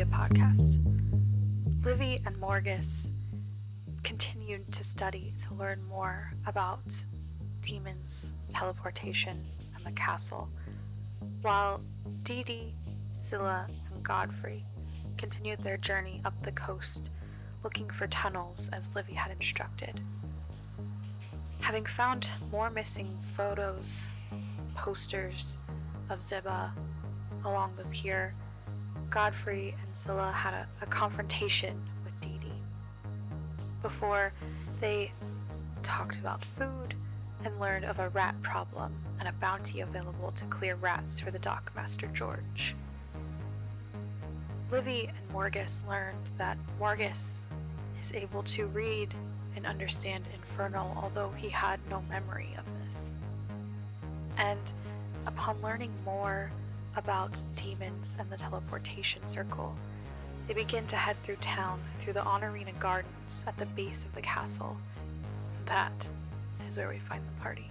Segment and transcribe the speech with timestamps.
[0.00, 1.84] be a podcast.
[1.84, 2.88] Livy and Morgus
[4.02, 6.80] continued to study to learn more about
[7.60, 8.10] demons,
[8.48, 9.44] teleportation,
[9.76, 10.48] and the castle,
[11.42, 11.82] while
[12.22, 12.74] Dee Dee,
[13.28, 14.64] Scylla, and Godfrey
[15.18, 17.10] continued their journey up the coast
[17.62, 20.00] looking for tunnels as Livy had instructed.
[21.60, 24.08] Having found more missing photos,
[24.74, 25.58] posters
[26.08, 26.72] of Ziba
[27.44, 28.34] along the pier,
[29.10, 32.62] Godfrey and Scylla had a, a confrontation with Dee Dee
[33.82, 34.32] before
[34.80, 35.10] they
[35.82, 36.94] talked about food
[37.44, 41.40] and learned of a rat problem and a bounty available to clear rats for the
[41.40, 42.76] dockmaster George.
[44.70, 47.38] Livy and Morgus learned that Morgus
[48.00, 49.12] is able to read
[49.56, 52.96] and understand Infernal, although he had no memory of this.
[54.36, 54.60] And
[55.26, 56.52] upon learning more
[56.96, 59.74] about demons and the teleportation circle,
[60.48, 64.22] they begin to head through town through the Honorina Gardens at the base of the
[64.22, 64.76] castle.
[65.66, 65.92] That
[66.68, 67.70] is where we find the party.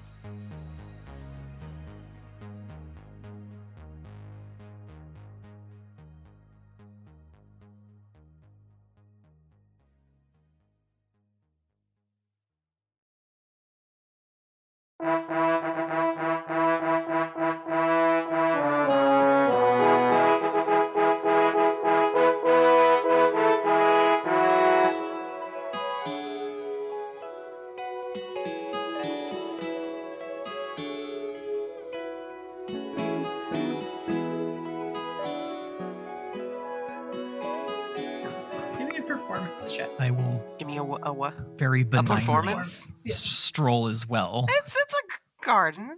[41.19, 42.87] Me a, wha- a very A performance?
[43.05, 43.13] Yeah.
[43.13, 44.45] stroll as well.
[44.49, 45.97] It's it's a g- garden.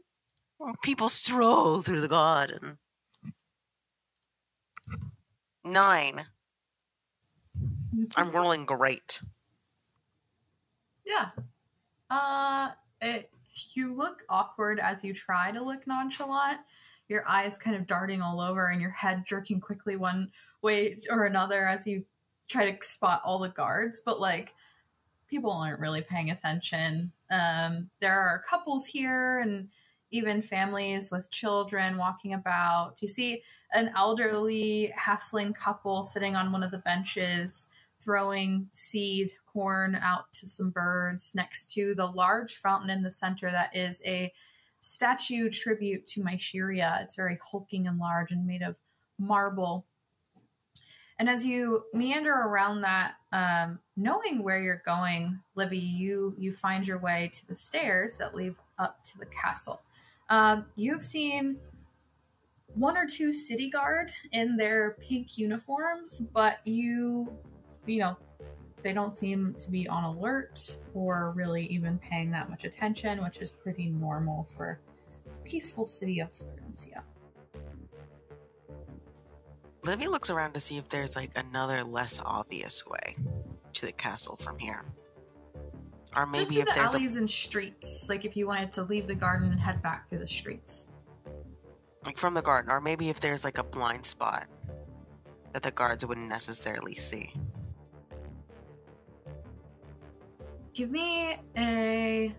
[0.83, 2.77] People stroll through the garden.
[5.63, 6.25] Nine.
[8.15, 9.21] I'm rolling great.
[11.05, 11.29] Yeah.
[12.09, 12.69] Uh,
[13.01, 13.29] it,
[13.73, 16.59] you look awkward as you try to look nonchalant.
[17.09, 20.31] Your eyes kind of darting all over, and your head jerking quickly one
[20.61, 22.05] way or another as you
[22.47, 24.01] try to spot all the guards.
[24.05, 24.53] But like,
[25.31, 27.11] people aren't really paying attention.
[27.31, 29.69] Um, there are couples here, and
[30.11, 33.01] even families with children walking about.
[33.01, 33.41] You see
[33.73, 37.69] an elderly halfling couple sitting on one of the benches
[38.01, 43.49] throwing seed corn out to some birds next to the large fountain in the center
[43.49, 44.33] that is a
[44.81, 47.01] statue tribute to Mysheria.
[47.01, 48.75] It's very hulking and large and made of
[49.17, 49.85] marble.
[51.19, 56.87] And as you meander around that, um, knowing where you're going, Livy, you you find
[56.87, 59.81] your way to the stairs that lead up to the castle.
[60.29, 61.59] Um, you've seen
[62.75, 67.31] one or two city guard in their pink uniforms, but you,
[67.85, 68.17] you know,
[68.81, 73.37] they don't seem to be on alert or really even paying that much attention, which
[73.37, 74.79] is pretty normal for
[75.25, 77.01] the peaceful city of Florencia.
[79.83, 83.15] Livy looks around to see if there's like another less obvious way
[83.73, 84.83] to the castle from here.
[86.17, 88.71] Or maybe Just through if the there's a alleys and streets, like if you wanted
[88.73, 90.87] to leave the garden and head back through the streets.
[92.05, 94.47] like from the garden, or maybe if there's like a blind spot
[95.53, 97.33] that the guards wouldn't necessarily see.
[100.73, 102.33] Give me a.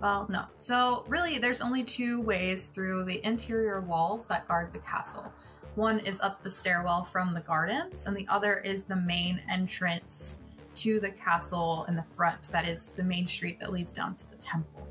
[0.00, 0.44] Well, no.
[0.56, 5.30] So, really, there's only two ways through the interior walls that guard the castle.
[5.76, 10.38] One is up the stairwell from the gardens, and the other is the main entrance
[10.76, 12.48] to the castle in the front.
[12.52, 14.86] That is the main street that leads down to the temple.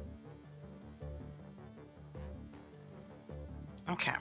[3.89, 4.13] Okay.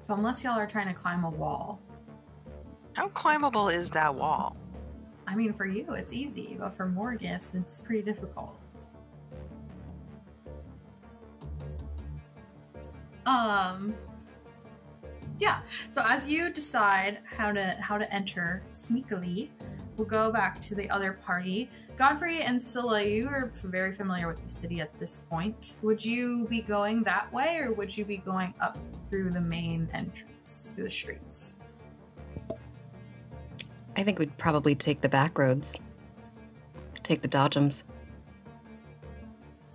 [0.00, 1.80] So, unless y'all are trying to climb a wall,
[2.92, 4.56] How climbable is that wall?
[5.26, 8.56] I mean, for you, it's easy, but for Morgus, it's pretty difficult.
[13.26, 13.94] Um,
[15.38, 15.60] yeah.
[15.90, 19.48] So as you decide how to how to enter sneakily,
[19.96, 21.70] we'll go back to the other party.
[21.96, 25.76] Godfrey and Scylla, you are very familiar with the city at this point.
[25.82, 28.78] Would you be going that way, or would you be going up
[29.10, 31.54] through the main entrance through the streets?
[33.96, 35.78] I think we'd probably take the back roads.
[37.02, 37.84] Take the Dodgems.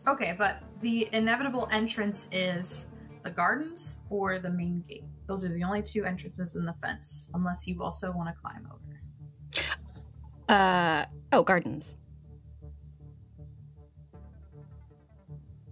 [0.08, 2.88] Okay, but the inevitable entrance is
[3.24, 5.04] the gardens or the main gate.
[5.30, 8.68] Those are the only two entrances in the fence, unless you also want to climb
[8.74, 8.80] over.
[10.50, 11.98] Uh oh, gardens.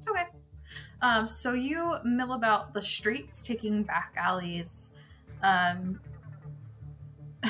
[0.07, 0.27] Okay.
[1.01, 4.93] Um, so you mill about the streets, taking back alleys,
[5.41, 6.01] Um,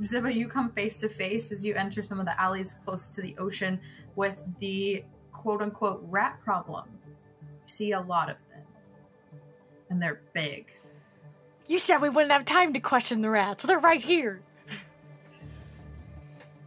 [0.00, 3.20] Ziba, you come face to face as you enter some of the alleys close to
[3.20, 3.80] the ocean
[4.14, 6.88] with the quote unquote rat problem.
[7.42, 8.62] You see a lot of them,
[9.90, 10.72] and they're big.
[11.68, 13.64] You said we wouldn't have time to question the rats.
[13.64, 14.42] They're right here.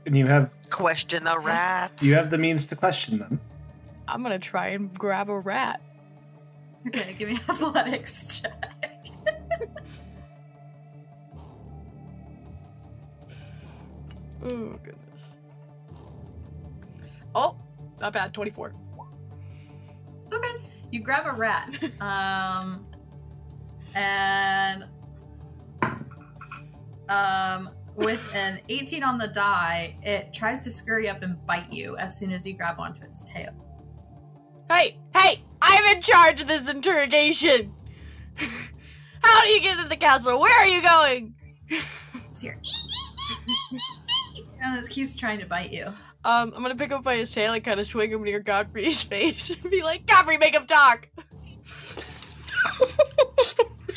[0.06, 2.04] And you have Question the rats.
[2.04, 3.40] you have the means to question them.
[4.08, 5.82] I'm gonna try and grab a rat.
[6.88, 9.08] Okay, give me an athletics check.
[14.44, 14.50] Oh
[14.84, 15.00] goodness.
[17.34, 17.56] Oh,
[18.00, 18.34] not bad.
[18.34, 18.74] Twenty-four.
[20.32, 20.56] Okay.
[20.92, 21.70] You grab a rat.
[22.02, 22.86] Um
[23.96, 24.86] and
[27.10, 31.96] um with an 18 on the die, it tries to scurry up and bite you
[31.98, 33.52] as soon as you grab onto its tail.
[34.70, 35.44] Hey, hey!
[35.62, 37.74] I'm in charge of this interrogation.
[39.22, 40.40] How do you get to the castle?
[40.40, 41.36] Where are you going?
[42.30, 42.60] It's here.
[44.62, 45.86] and it keeps trying to bite you.
[46.26, 49.04] Um, I'm gonna pick up by his tail and kind of swing him near Godfrey's
[49.06, 51.08] face and be like, Godfrey, make him talk.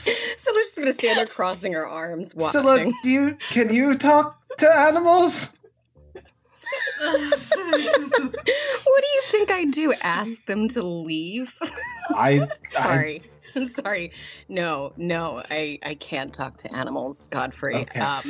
[0.04, 2.60] So they're just gonna stand there crossing her arms, watching.
[2.60, 5.52] Scylla, do you can you talk to animals?
[7.00, 7.14] what
[8.24, 9.94] do you think I do?
[10.02, 11.58] Ask them to leave?
[12.10, 13.22] I Sorry.
[13.66, 14.12] Sorry.
[14.48, 17.76] No, no, I, I can't talk to animals, Godfrey.
[17.76, 17.98] Okay.
[17.98, 18.22] Um,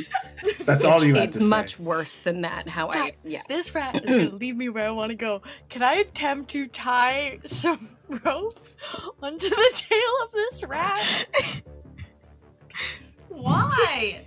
[0.65, 1.51] That's all you had it's to say.
[1.51, 2.69] much worse than that.
[2.69, 3.43] How I yeah.
[3.49, 5.43] This rat is gonna lead me where I want to go.
[5.69, 8.55] Can I attempt to tie some rope
[9.23, 11.27] onto the tail of this rat?
[13.29, 14.27] Why?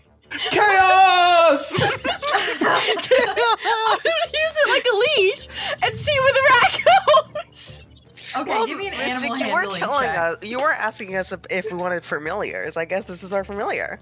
[0.51, 1.73] Chaos!
[2.05, 5.47] I'm gonna use it like a leash
[5.83, 7.81] and see where the rat goes.
[8.37, 10.17] Okay, Well, give me an Mystic, animal you weren't handling telling check.
[10.17, 10.37] us.
[10.41, 12.77] You weren't asking us if- if we wanted familiars.
[12.77, 13.99] I guess this is our familiar.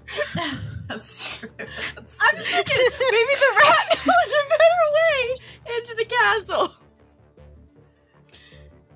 [0.88, 1.48] That's true.
[1.58, 5.36] That's I'm just thinking maybe the rat knows a better way
[5.76, 6.74] into the castle.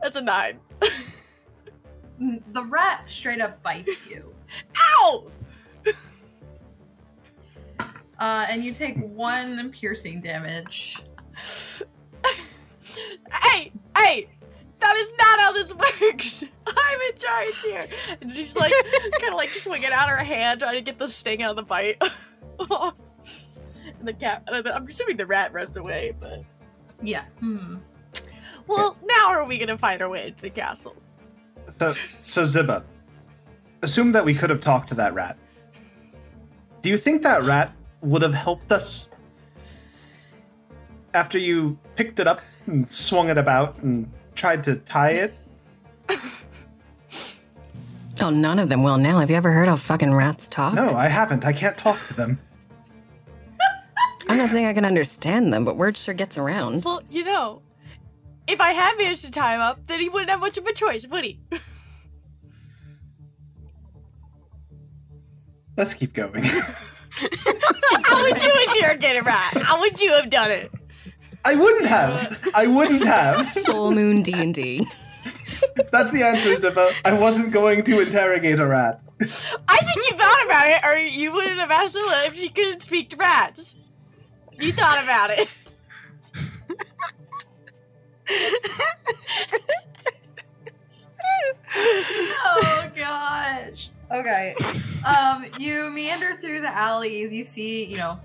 [0.00, 0.60] That's a nine.
[2.18, 4.34] The rat straight up bites you.
[4.78, 5.26] Ow!
[8.18, 11.02] Uh, and you take one piercing damage.
[13.42, 14.28] hey, hey,
[14.80, 16.44] that is not how this works.
[16.66, 17.86] I'm in charge here.
[18.20, 18.72] And she's like,
[19.20, 21.62] kind of like swinging out her hand, trying to get the sting out of the
[21.62, 22.00] bite.
[22.60, 26.44] and the cat, I'm assuming the rat runs away, but.
[27.02, 27.24] Yeah.
[27.40, 27.76] Hmm.
[28.66, 30.96] Well, now are we gonna find our way into the castle?
[31.78, 32.84] So, so Ziba,
[33.82, 35.36] assume that we could have talked to that rat.
[36.82, 39.08] Do you think that rat would have helped us
[41.14, 45.34] after you picked it up and swung it about and tried to tie it?
[48.20, 49.18] Oh, none of them will now.
[49.18, 50.72] Have you ever heard how fucking rats talk?
[50.72, 51.44] No, I haven't.
[51.44, 52.38] I can't talk to them.
[54.28, 56.84] I'm not saying I can understand them, but word sure gets around.
[56.86, 57.60] Well, you know,
[58.46, 60.72] if I had managed to tie him up, then he wouldn't have much of a
[60.72, 61.40] choice, would he?
[65.76, 66.42] Let's keep going.
[68.04, 69.56] How would you interrogate a rat?
[69.56, 70.70] How would you have done it?
[71.44, 72.50] I wouldn't have.
[72.54, 73.46] I wouldn't have.
[73.46, 74.86] Full moon D and D.
[75.90, 76.90] That's the answer, Ziba.
[77.04, 79.00] I wasn't going to interrogate a rat.
[79.20, 82.80] I think you thought about it, or you wouldn't have asked Scylla if she couldn't
[82.80, 83.76] speak to rats.
[84.58, 85.48] You thought about it.
[93.54, 93.90] Gosh.
[94.10, 94.54] Okay.
[95.04, 97.32] Um, you meander through the alleys.
[97.32, 98.18] You see, you know,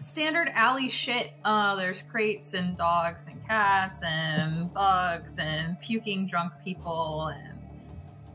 [0.00, 1.32] standard alley shit.
[1.44, 7.58] Uh, there's crates and dogs and cats and bugs and puking drunk people and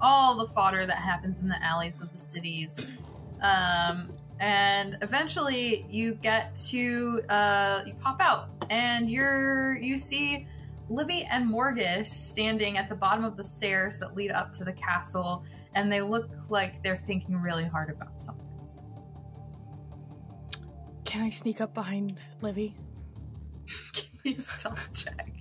[0.02, 2.98] all the fodder that happens in the alleys of the cities.
[3.42, 10.48] Um, and eventually you get to uh, you pop out and you're you see
[10.90, 14.74] Livy and Morgus standing at the bottom of the stairs that lead up to the
[14.74, 15.44] castle,
[15.76, 18.46] and they look like they're thinking really hard about something.
[21.06, 22.76] Can I sneak up behind Livy?
[23.94, 25.32] Give me a stealth check.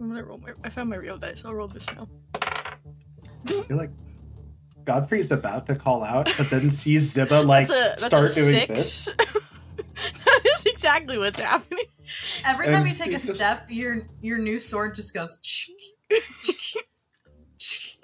[0.00, 0.50] I'm gonna roll my.
[0.64, 1.44] I found my real dice.
[1.44, 2.08] I'll roll this now.
[3.46, 3.90] I feel like
[4.84, 8.34] Godfrey's about to call out, but then sees Ziba like that's a, that's start a
[8.34, 8.68] doing six.
[8.68, 9.04] this.
[10.24, 11.84] that is exactly what's happening.
[12.44, 15.38] Every time And you take a just- step, your your new sword just goes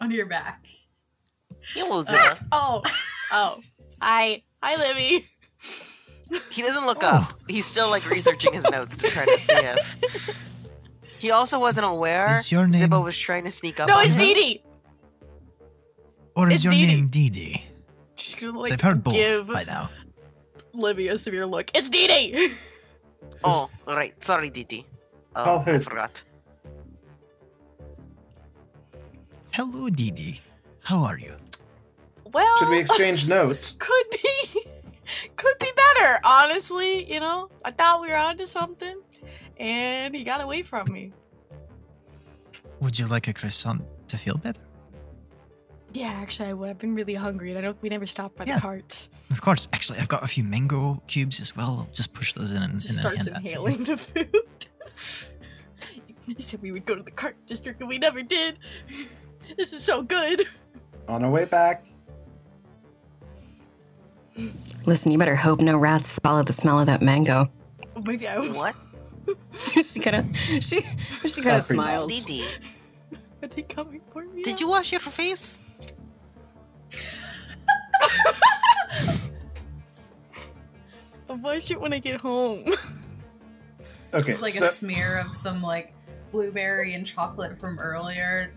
[0.00, 0.66] onto your back.
[1.74, 2.36] Hello, Zilla.
[2.52, 2.82] Ah, oh,
[3.32, 3.58] oh.
[4.00, 5.26] Hi, hi, Livy.
[6.50, 7.34] He doesn't look up.
[7.48, 10.68] He's still like researching his notes to try to see if.
[11.18, 13.88] He also wasn't aware Is your name- Ziba was trying to sneak up.
[13.88, 14.18] No, on it's him.
[14.18, 14.62] Dee Dee.
[16.34, 16.86] Or is It's your Dee Dee.
[16.86, 17.64] name Dee Dee?
[18.16, 19.90] She's Like, They've heard both give by now.
[20.72, 21.70] Livia a severe look.
[21.74, 22.54] It's Dee Dee!
[23.44, 24.14] Oh, right.
[24.22, 24.86] Sorry, Dee Dee.
[25.36, 26.22] Oh, Call her- I forgot.
[29.52, 30.40] Hello, Dee Dee.
[30.82, 31.34] How are you?
[32.32, 33.76] Well, Should we exchange notes?
[33.78, 34.60] could be
[35.36, 38.96] could be better honestly you know i thought we were onto something
[39.58, 41.12] and he got away from me
[42.80, 44.62] Would you like a croissant to feel better?
[45.92, 48.44] yeah actually i would i've been really hungry and i don't we never stopped by
[48.46, 48.54] Yeah.
[48.56, 49.68] the carts Of course.
[49.72, 51.70] Actually, I've got a few mango cubes as well.
[51.80, 53.66] I'll just push those in and, just and starts hand that to you.
[53.66, 54.34] inhaling the food
[56.36, 58.58] he said we would go to the cart district and we never did
[59.58, 60.46] this is so good
[61.08, 61.84] On our way back.
[64.86, 67.46] Listen, you better hope no rats follow the smell of that mango.
[68.04, 68.74] maybe i would What?
[69.84, 72.24] she kind of she she kind of Every smiles.
[72.24, 75.62] Dee Dee, are they coming for me did you wash your face?
[81.28, 82.64] i'll wash it when i get home
[84.14, 85.94] Okay, like so a smear of some like
[86.32, 88.52] blueberry and chocolate from earlier.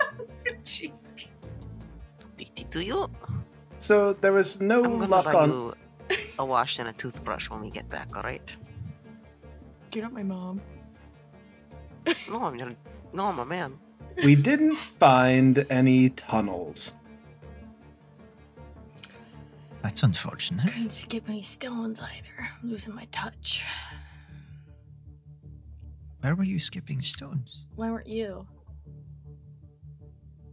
[0.64, 0.92] Cheek.
[2.36, 3.08] Dee Dee, do you?
[3.80, 5.48] So there was no I'm gonna luck buy on.
[5.50, 5.74] you
[6.38, 8.54] a wash and a toothbrush when we get back, alright?
[9.92, 10.60] you're not my mom
[12.30, 12.70] No, I'm your,
[13.12, 13.76] no, I'm a man.
[14.24, 16.96] We didn't find any tunnels.
[19.82, 20.66] That's unfortunate.
[20.72, 23.64] couldn't skip any stones either I'm losing my touch
[26.20, 27.66] Where were you skipping stones?
[27.76, 28.46] why weren't you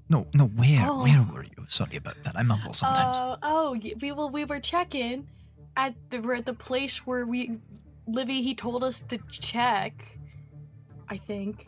[0.09, 0.45] No, no.
[0.47, 0.85] Where?
[0.87, 1.03] Oh.
[1.03, 1.65] Where were you?
[1.67, 2.37] Sorry about that.
[2.37, 3.17] I mumble sometimes.
[3.17, 5.27] Uh, oh, we well, we were checking
[5.75, 7.59] at the the place where we,
[8.07, 9.93] Livy, he told us to check,
[11.09, 11.67] I think.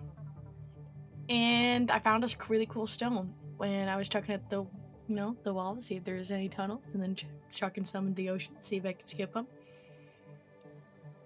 [1.28, 4.62] And I found this really cool stone when I was checking at the,
[5.08, 8.08] you know, the wall to see if there's any tunnels, and then ch- chucking some
[8.08, 9.46] in the ocean, see if I could skip them.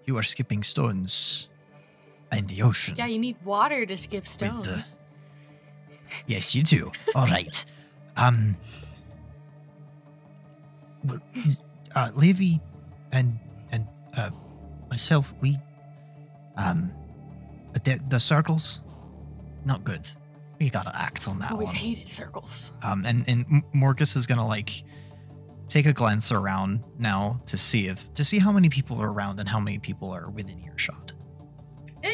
[0.06, 1.48] you are skipping stones
[2.32, 2.94] in the ocean.
[2.98, 4.98] Yeah, you need water to skip the- stones.
[6.26, 6.92] Yes, you do.
[7.14, 7.64] All right.
[8.16, 8.56] Um.
[11.04, 11.18] Well,
[11.94, 12.60] uh, Livy
[13.12, 13.38] and
[13.72, 14.30] and uh,
[14.90, 15.56] myself, we
[16.56, 16.92] um,
[17.84, 18.80] the, the circles,
[19.64, 20.08] not good.
[20.60, 21.76] We gotta act on that Always one.
[21.76, 22.72] hated circles.
[22.82, 24.84] Um, and and Morgus is gonna like
[25.68, 29.40] take a glance around now to see if to see how many people are around
[29.40, 31.12] and how many people are within earshot.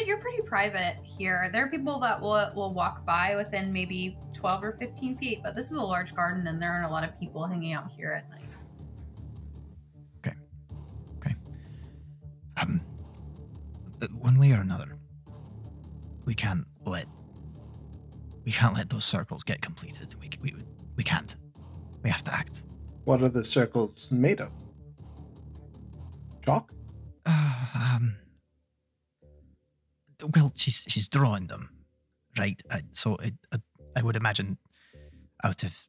[0.05, 1.49] You're pretty private here.
[1.51, 5.55] There are people that will will walk by within maybe 12 or 15 feet, but
[5.55, 8.11] this is a large garden and there aren't a lot of people hanging out here
[8.11, 8.55] at night.
[10.17, 10.35] Okay.
[11.17, 11.35] Okay.
[12.61, 12.81] Um,
[14.01, 14.97] uh, one way or another,
[16.25, 17.05] we can't let
[18.45, 20.15] we can't let those circles get completed.
[20.19, 20.55] We we
[20.95, 21.35] we can't.
[22.03, 22.63] We have to act.
[23.03, 24.51] What are the circles made of?
[26.43, 26.73] Chalk?
[27.25, 28.15] Uh, um.
[30.35, 31.69] Well, she's she's drawing them,
[32.37, 32.61] right?
[32.69, 33.57] Uh, so it, uh,
[33.95, 34.57] I would imagine
[35.43, 35.87] out of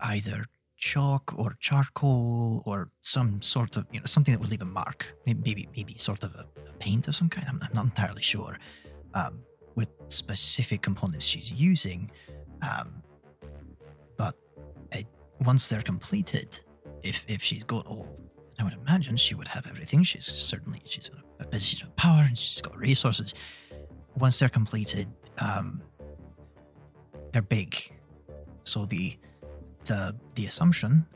[0.00, 4.66] either chalk or charcoal or some sort of you know something that would leave a
[4.66, 5.14] mark.
[5.26, 7.46] Maybe maybe sort of a, a paint of some kind.
[7.48, 8.58] I'm, I'm not entirely sure.
[9.14, 9.40] Um,
[9.76, 12.10] with specific components she's using,
[12.62, 13.02] um,
[14.16, 14.36] but
[14.92, 14.98] uh,
[15.40, 16.60] once they're completed,
[17.02, 18.08] if if she's got all
[18.58, 20.02] I would imagine she would have everything.
[20.02, 23.34] She's certainly she's in a position of power and she's got resources.
[24.16, 25.82] Once they're completed, um,
[27.32, 27.74] they're big.
[28.62, 29.16] So the
[29.84, 31.06] the the assumption,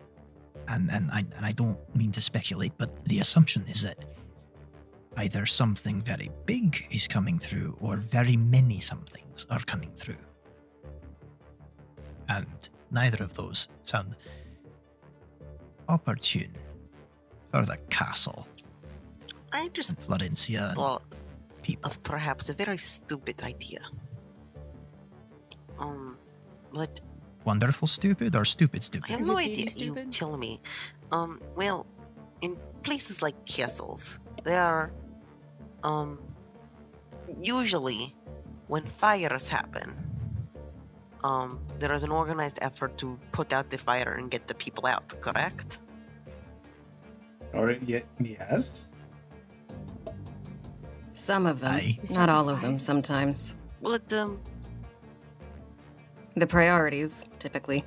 [0.68, 4.04] and and I and I don't mean to speculate, but the assumption is that
[5.16, 10.22] either something very big is coming through, or very many somethings are coming through,
[12.28, 14.16] and neither of those sound
[15.88, 16.52] opportune
[17.50, 18.46] for the castle
[19.52, 21.02] I just Florencia thought
[21.68, 21.88] people.
[21.90, 23.80] of perhaps a very stupid idea.
[25.78, 26.16] Um,
[26.72, 27.00] but
[27.44, 29.08] Wonderful stupid or stupid stupid?
[29.08, 29.64] I have Is no it Dee Dee idea.
[29.86, 30.12] You stupid?
[30.12, 30.60] tell me.
[31.12, 31.86] Um, well,
[32.42, 34.90] in places like castles, there are,
[35.84, 36.18] um,
[37.40, 38.14] usually
[38.66, 39.88] when fires happen,
[41.24, 44.84] um, there is an organized effort to put out the fire and get the people
[44.86, 45.78] out, correct?
[47.54, 48.90] Or ye- yes?
[51.28, 51.98] Some of them, Aye.
[52.10, 52.78] not all of them.
[52.78, 54.40] Sometimes Well, it, um,
[56.34, 57.84] the priorities, typically.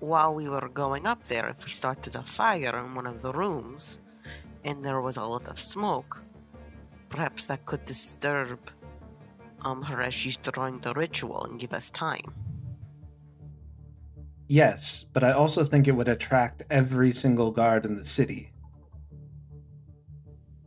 [0.00, 3.32] while we were going up there, if we started a fire in one of the
[3.32, 3.98] rooms
[4.64, 6.22] and there was a lot of smoke,
[7.08, 8.60] perhaps that could disturb
[9.62, 12.28] um, her as she's drawing the ritual and give us time.
[14.48, 18.50] yes, but I also think it would attract every single guard in the city.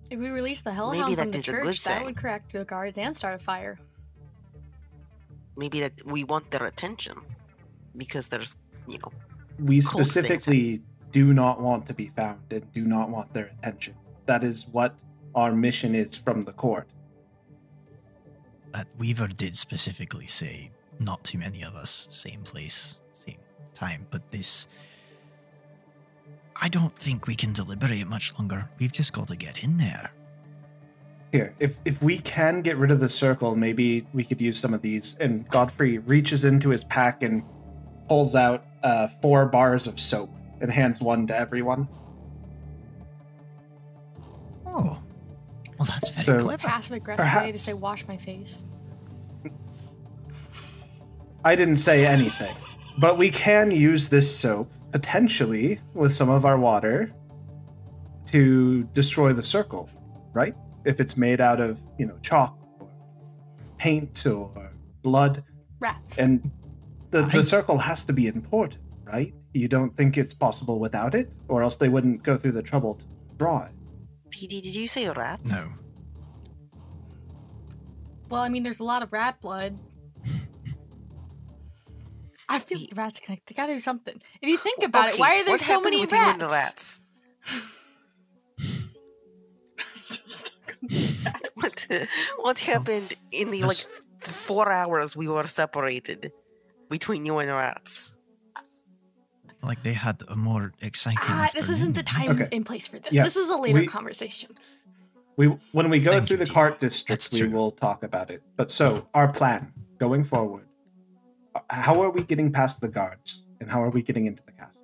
[0.10, 2.06] If we release the hellhound Maybe from that the is a good church, that thing.
[2.06, 3.78] would correct the guards and start a fire.
[5.58, 7.18] Maybe that we want their attention
[7.96, 8.56] because there's,
[8.88, 9.12] you know,
[9.60, 10.12] We Cool things.
[10.12, 13.96] specifically do not want to be found and do not want their attention.
[14.28, 14.96] That is what
[15.36, 16.88] our mission is from the court.
[18.72, 23.40] But Weaver did specifically say not too many of us, same place, same
[23.74, 24.06] time.
[24.12, 24.68] But this.
[26.62, 28.70] I don't think we can deliberate much longer.
[28.80, 30.12] We've just got to get in there.
[31.32, 34.74] Here, if if we can get rid of the circle, maybe we could use some
[34.74, 35.16] of these.
[35.20, 37.44] And Godfrey reaches into his pack and
[38.08, 40.30] pulls out uh, four bars of soap
[40.62, 41.88] and hands one to everyone.
[44.66, 45.00] Oh.
[45.78, 46.68] Well, that's very So- clever.
[46.68, 48.64] Passive aggressive way to say wash my face.
[51.46, 52.56] I didn't say anything,
[52.98, 57.14] but we can use this soap potentially with some of our water
[58.26, 59.88] to destroy the circle,
[60.34, 60.56] right?
[60.86, 62.90] If it's made out of, you know, chalk or
[63.78, 64.72] paint or
[65.04, 65.44] blood,
[65.80, 66.18] Rats.
[66.18, 66.50] and
[67.12, 69.36] the, I- the circle has to be important, right?
[69.54, 72.96] You don't think it's possible without it, or else they wouldn't go through the trouble
[72.96, 73.06] to
[73.38, 73.72] draw it.
[74.32, 75.52] did, did you say rats?
[75.52, 75.74] No.
[78.30, 79.78] Well, I mean, there's a lot of rat blood.
[82.50, 83.48] I feel Ye- the rats connect.
[83.48, 84.22] They gotta do something.
[84.42, 86.32] If you think about it, why are there so many with you rats?
[86.34, 87.02] and the rats?
[91.56, 91.88] What,
[92.38, 93.78] what happened in the like
[94.22, 96.32] four hours we were separated
[96.90, 98.16] between you and the rats?
[99.64, 101.18] Like they had a more exciting.
[101.24, 102.48] Ah, this isn't the time Okay.
[102.52, 103.12] and place for this.
[103.12, 104.52] Yeah, This is a later we- conversation.
[105.36, 106.90] We when we go Thank through you, the cart Dee Dee.
[106.90, 107.50] district, That's we true.
[107.50, 108.44] will talk about it.
[108.56, 110.67] But so our plan going forward,
[111.70, 114.84] how are we getting past the guards, and how are we getting into the castle?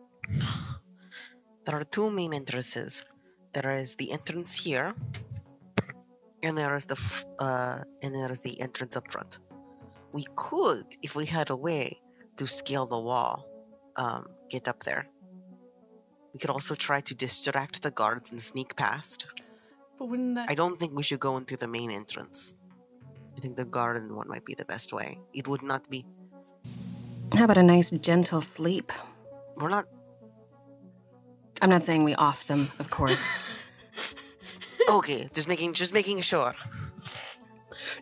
[1.65, 3.06] There are two main entrances.
[3.54, 4.93] There is the entrance here,
[6.41, 9.39] and there is the f- uh, and there is the entrance up front.
[10.12, 12.02] We could, if we had a way
[12.38, 13.48] to scale the wall,
[13.96, 15.08] um, get up there.
[16.34, 19.26] We could also try to distract the guards and sneak past.
[19.98, 22.56] But wouldn't that I don't think we should go into the main entrance.
[23.38, 25.19] I think the garden one might be the best way.
[25.34, 26.06] It would not be.
[27.36, 28.91] How about a nice, gentle sleep?
[29.56, 29.86] We're not.
[31.62, 33.38] I'm not saying we off them, of course.
[34.89, 36.56] Okay, just making just making sure.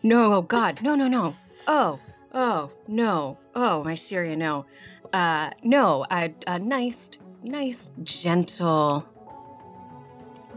[0.02, 1.36] no, oh God, no, no, no.
[1.66, 2.00] Oh,
[2.34, 3.38] oh, no.
[3.54, 4.66] Oh, Mysheria, no.
[5.12, 7.10] Uh, no, a, a nice,
[7.42, 9.06] nice, gentle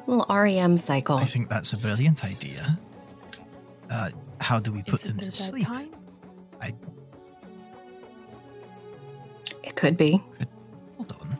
[0.07, 1.17] little REM cycle.
[1.17, 2.79] I think that's a brilliant idea.
[3.89, 4.09] Uh,
[4.41, 5.67] how do we put is them to sleep?
[5.67, 5.95] bedtime?
[6.63, 6.75] It
[9.85, 10.23] could be.
[10.97, 11.39] Hold on.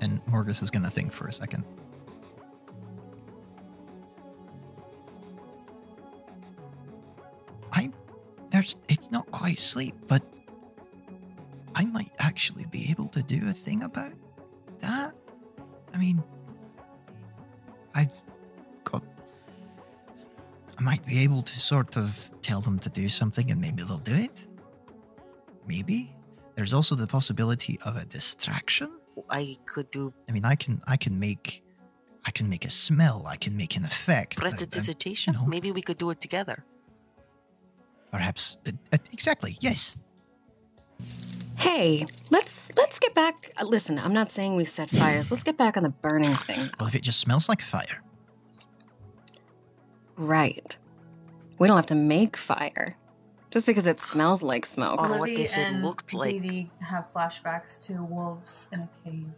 [0.00, 1.64] And Morgus is going to think for a second.
[7.72, 7.90] I.
[8.50, 8.76] There's.
[8.88, 10.22] It's not quite sleep, but.
[11.74, 14.12] I might actually be able to do a thing about
[14.78, 15.12] that.
[15.92, 16.22] I mean.
[17.96, 18.16] I've
[18.84, 19.02] got.
[20.78, 23.98] I might be able to sort of tell them to do something and maybe they'll
[23.98, 24.46] do it.
[25.66, 26.14] Maybe.
[26.60, 28.90] There's also the possibility of a distraction.
[29.30, 31.64] I could do I mean, I can I can make
[32.26, 33.24] I can make a smell.
[33.26, 34.36] I can make an effect.
[34.36, 35.32] that- that- prestidigitation.
[35.32, 35.46] know.
[35.46, 36.66] Maybe we could do it together.
[38.10, 39.56] perhaps uh, uh, exactly.
[39.60, 39.96] Yes.
[41.56, 43.36] Hey, let's let's get back.
[43.56, 45.30] uh, Listen, I'm not saying we set fires.
[45.30, 46.68] Let's get back on the burning thing.
[46.78, 48.02] Well, if it just smells like a fire,
[50.18, 50.76] Right.
[51.58, 52.96] We don't have to make fire.
[53.50, 55.00] Just because it smells like smoke.
[55.02, 58.80] Or what Livy if it and looked like- Dee Dee have flashbacks to wolves in
[58.80, 59.32] a cave.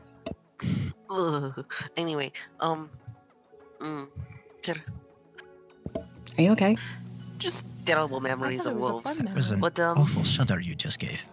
[1.10, 1.64] Ugh.
[1.96, 2.90] Anyway, um,
[3.80, 4.06] mm,
[6.38, 6.76] Are you okay?
[7.38, 9.16] just terrible memories of it was a wolves.
[9.16, 11.24] fun that was an But um, awful shudder you just gave.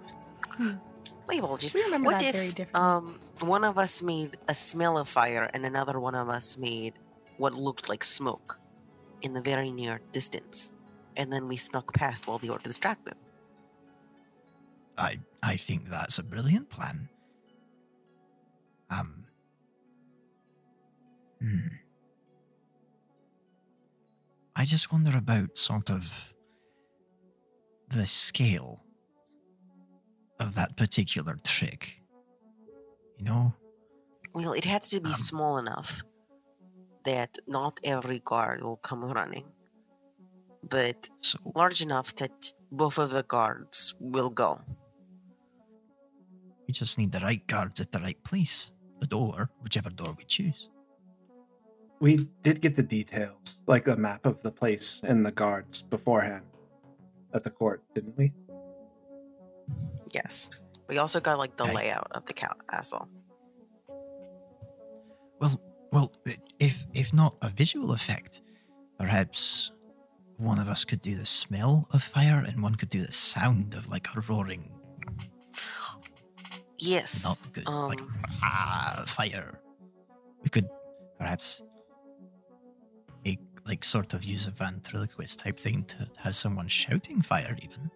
[1.27, 2.81] wait, well, just We remember what that if very differently.
[2.81, 6.93] um one of us made a smell of fire and another one of us made
[7.37, 8.59] what looked like smoke
[9.21, 10.73] in the very near distance,
[11.19, 13.15] and then we snuck past while they were distracted.
[14.97, 17.09] I I think that's a brilliant plan.
[18.89, 19.25] Um.
[21.41, 21.67] Hmm.
[24.55, 26.33] I just wonder about sort of
[27.89, 28.83] the scale
[30.39, 32.01] of that particular trick.
[33.17, 33.53] You know,
[34.33, 36.01] Well, it had to be Um, small enough
[37.05, 39.45] that not every guard will come running,
[40.63, 44.61] but so large enough that both of the guards will go.
[46.67, 48.71] We just need the right guards at the right place.
[48.99, 50.69] The door, whichever door we choose.
[52.01, 56.45] We did get the details, like a map of the place and the guards beforehand
[57.33, 58.33] at the court, didn't we?
[60.11, 60.51] Yes.
[60.87, 61.75] We also got like the Right.
[61.75, 63.07] layout of the castle.
[65.39, 66.11] Well, well,
[66.59, 68.41] if if not a visual effect,
[68.97, 69.71] perhaps
[70.39, 73.73] one of us could do the smell of fire, and one could do the sound
[73.75, 74.71] of like a roaring,
[76.77, 77.25] Yes.
[77.25, 79.59] not good, like um, ah, fire.
[80.43, 80.67] We could
[81.19, 81.61] perhaps
[83.25, 87.91] make like sort of use a ventriloquist type thing to have someone shouting fire, even.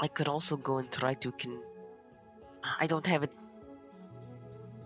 [0.00, 1.58] I could also go and try to con.
[2.78, 3.32] I don't have it.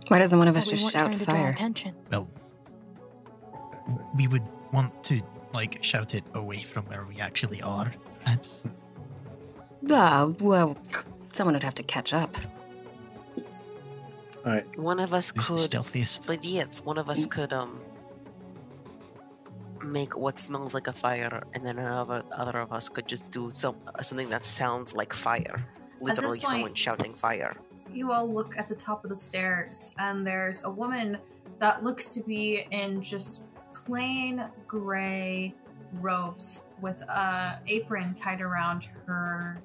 [0.09, 1.51] Why doesn't one of us just shout trying to draw fire?
[1.51, 1.95] attention.
[2.11, 2.31] Well,
[4.15, 5.21] we would want to
[5.53, 7.93] like shout it away from where we actually are,
[8.25, 8.65] perhaps.
[9.91, 10.77] Ah, well,
[11.33, 12.37] someone would have to catch up.
[14.45, 14.79] All right.
[14.79, 15.61] One of us Who's the could.
[15.61, 16.27] stealthiest?
[16.27, 17.81] But yes, one of us could um
[19.83, 23.51] make what smells like a fire, and then another other of us could just do
[23.53, 25.65] some something that sounds like fire.
[26.01, 27.57] Literally, point- someone shouting fire.
[27.93, 31.19] You all look at the top of the stairs, and there's a woman
[31.61, 33.45] that looks to be in just
[33.87, 35.55] plain gray
[36.01, 39.61] robes with a apron tied around her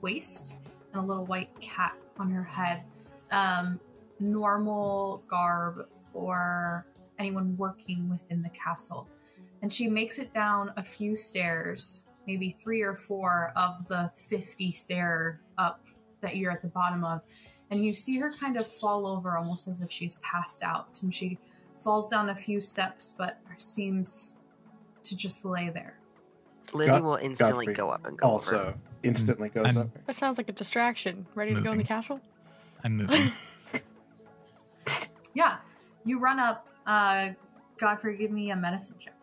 [0.00, 0.58] waist
[0.92, 2.82] and a little white cap on her head.
[3.30, 3.78] Um,
[4.18, 6.86] normal garb for
[7.18, 9.08] anyone working within the castle.
[9.62, 14.72] And she makes it down a few stairs, maybe three or four of the 50
[14.72, 15.84] stair up
[16.22, 17.22] that you're at the bottom of
[17.70, 21.14] and you see her kind of fall over almost as if she's passed out and
[21.14, 21.38] she
[21.86, 24.38] falls down a few steps but seems
[25.04, 25.94] to just lay there
[26.72, 28.74] Livy God- will instantly Godfrey go up and go Also, over.
[29.04, 29.88] instantly goes I'm- up.
[30.06, 31.24] That sounds like a distraction.
[31.36, 32.20] Ready to go in the castle?
[32.82, 33.30] I'm moving.
[35.32, 35.58] yeah
[36.04, 37.28] you run up uh
[37.78, 39.14] godfrey give me a medicine check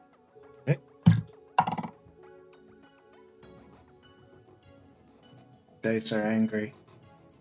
[5.82, 6.74] Dice are angry.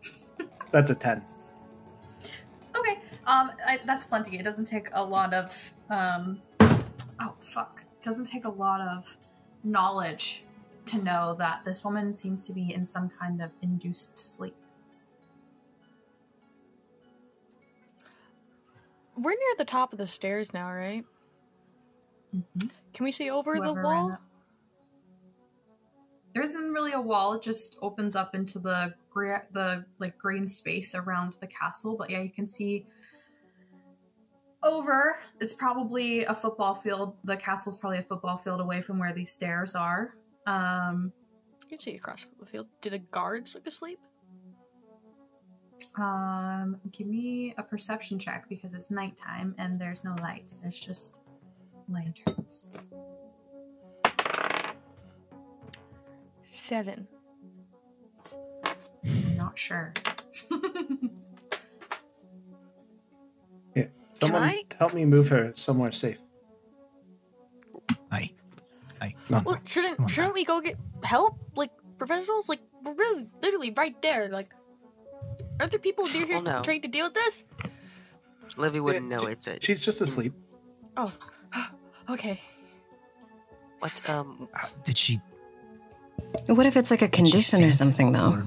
[0.73, 1.23] That's a 10.
[3.27, 6.41] Um I, that's plenty it doesn't take a lot of um
[7.21, 9.17] oh fuck it doesn't take a lot of
[9.65, 10.45] knowledge
[10.87, 14.57] to know that this woman seems to be in some kind of induced sleep
[19.17, 21.05] We're near the top of the stairs now, right?
[22.35, 22.71] Mhm.
[22.95, 24.19] Can we see over the Whoever ran wall?
[26.35, 28.95] There isn't really a wall; it just opens up into the
[29.53, 31.95] the like green space around the castle.
[31.97, 32.87] But yeah, you can see
[34.63, 35.19] over.
[35.41, 37.17] It's probably a football field.
[37.25, 40.15] The castle's probably a football field away from where these stairs are.
[40.47, 41.13] Um,
[41.63, 42.67] You can see across the field.
[42.81, 43.99] Do the guards look asleep?
[45.97, 50.59] um, give me a perception check because it's nighttime and there's no lights.
[50.59, 51.19] There's just
[51.89, 52.71] lanterns.
[56.45, 57.09] Seven.
[59.05, 59.93] I'm not sure.
[64.27, 66.21] Someone I- help me move her somewhere safe.
[68.11, 68.33] Aye.
[69.01, 69.15] Aye.
[69.33, 69.45] On.
[69.45, 71.39] Well, shouldn't on shouldn't we go get help?
[71.57, 72.49] Like professionals?
[72.49, 74.29] Like we're really literally right there.
[74.29, 74.53] Like,
[75.61, 76.63] are there people near here Oh, no.
[76.63, 77.45] trained to deal with this?
[78.57, 79.61] Livy wouldn't Yeah, know she- it's a.
[79.61, 80.33] She's just asleep.
[80.97, 81.13] Oh,
[82.11, 82.41] okay.
[83.81, 84.49] What um?
[84.55, 85.19] Uh, did she?
[86.47, 88.31] What if it's like a condition or something, though?
[88.33, 88.47] or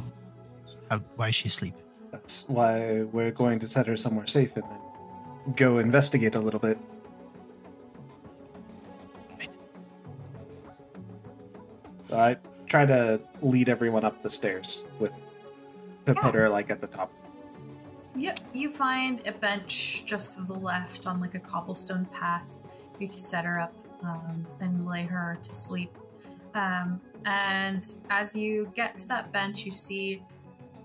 [0.89, 1.73] How, why is she asleep?
[2.11, 4.79] That's why we're going to set her somewhere safe and then
[5.55, 6.77] go investigate a little bit.
[12.13, 15.11] I try to lead everyone up the stairs with
[16.05, 16.31] the Yeah.
[16.31, 17.11] her like at the top.
[18.15, 22.47] Yep, you find a bench just to the left on like a cobblestone path.
[22.99, 25.91] You can set her up um, and lay her to sleep.
[26.53, 30.23] Um, and as you get to that bench, you see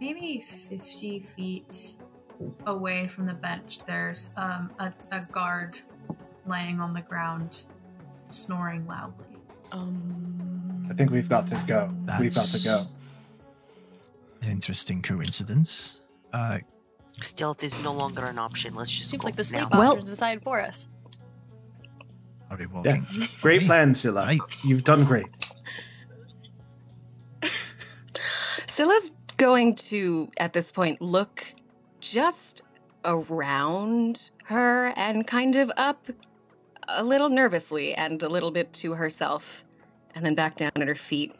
[0.01, 1.95] maybe 50 feet
[2.67, 5.81] away from the bench, there's um, a, a guard
[6.47, 7.65] laying on the ground,
[8.31, 9.27] snoring loudly.
[9.73, 10.87] Um.
[10.91, 11.93] I think we've got to go.
[12.19, 12.83] We've got to go.
[14.43, 16.01] An interesting coincidence.
[16.33, 16.59] Uh,
[17.21, 18.75] Stealth is no longer an option.
[18.75, 19.79] Let's just Seems go like the sleep now.
[19.79, 20.89] Well- decided for us.
[22.51, 23.07] are we walking?
[23.41, 24.27] Great plan, Scylla.
[24.27, 24.41] Right.
[24.65, 25.29] You've done great.
[28.67, 31.55] Scylla's going to, at this point, look
[32.01, 32.63] just
[33.05, 36.07] around her and kind of up
[36.89, 39.65] a little nervously and a little bit to herself,
[40.15, 41.35] and then back down at her feet,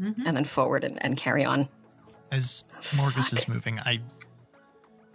[0.00, 0.22] Mhm.
[0.26, 1.68] and then forward and, and carry on.
[2.32, 2.64] as
[2.96, 4.00] Morgus is moving, I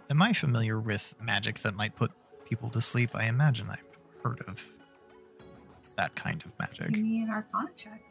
[0.08, 2.10] am I familiar with magic that might put
[2.46, 3.10] people to sleep?
[3.14, 3.84] I imagine I've
[4.24, 4.64] heard of
[5.96, 6.92] that kind of magic.
[6.92, 8.02] Give me an Arcana check.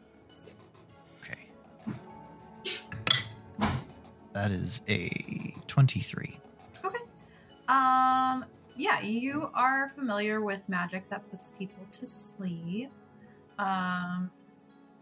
[4.32, 6.38] That is a 23.
[6.84, 6.98] Okay.
[7.68, 8.44] Um.
[8.76, 12.90] Yeah, you are familiar with magic that puts people to sleep.
[13.58, 14.30] Um.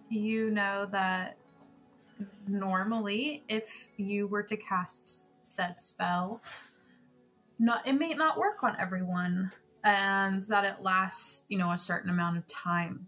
[0.09, 1.37] You know that
[2.47, 6.43] normally, if you were to cast said spell,
[7.59, 9.53] not it may not work on everyone,
[9.85, 13.07] and that it lasts, you know, a certain amount of time.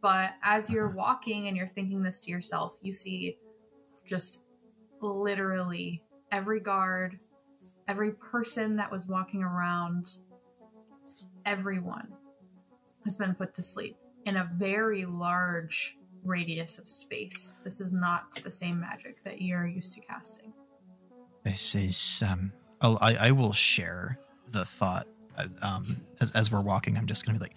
[0.00, 3.38] But as you're walking and you're thinking this to yourself, you see
[4.04, 4.42] just
[5.02, 7.18] literally every guard,
[7.88, 10.06] every person that was walking around,
[11.44, 12.08] everyone
[13.04, 17.58] has been put to sleep in a very large radius of space.
[17.64, 20.52] This is not the same magic that you're used to casting.
[21.44, 22.52] This is um.
[22.80, 24.18] I'll, I I will share
[24.50, 25.06] the thought.
[25.36, 27.56] uh, Um, as as we're walking, I'm just gonna be like,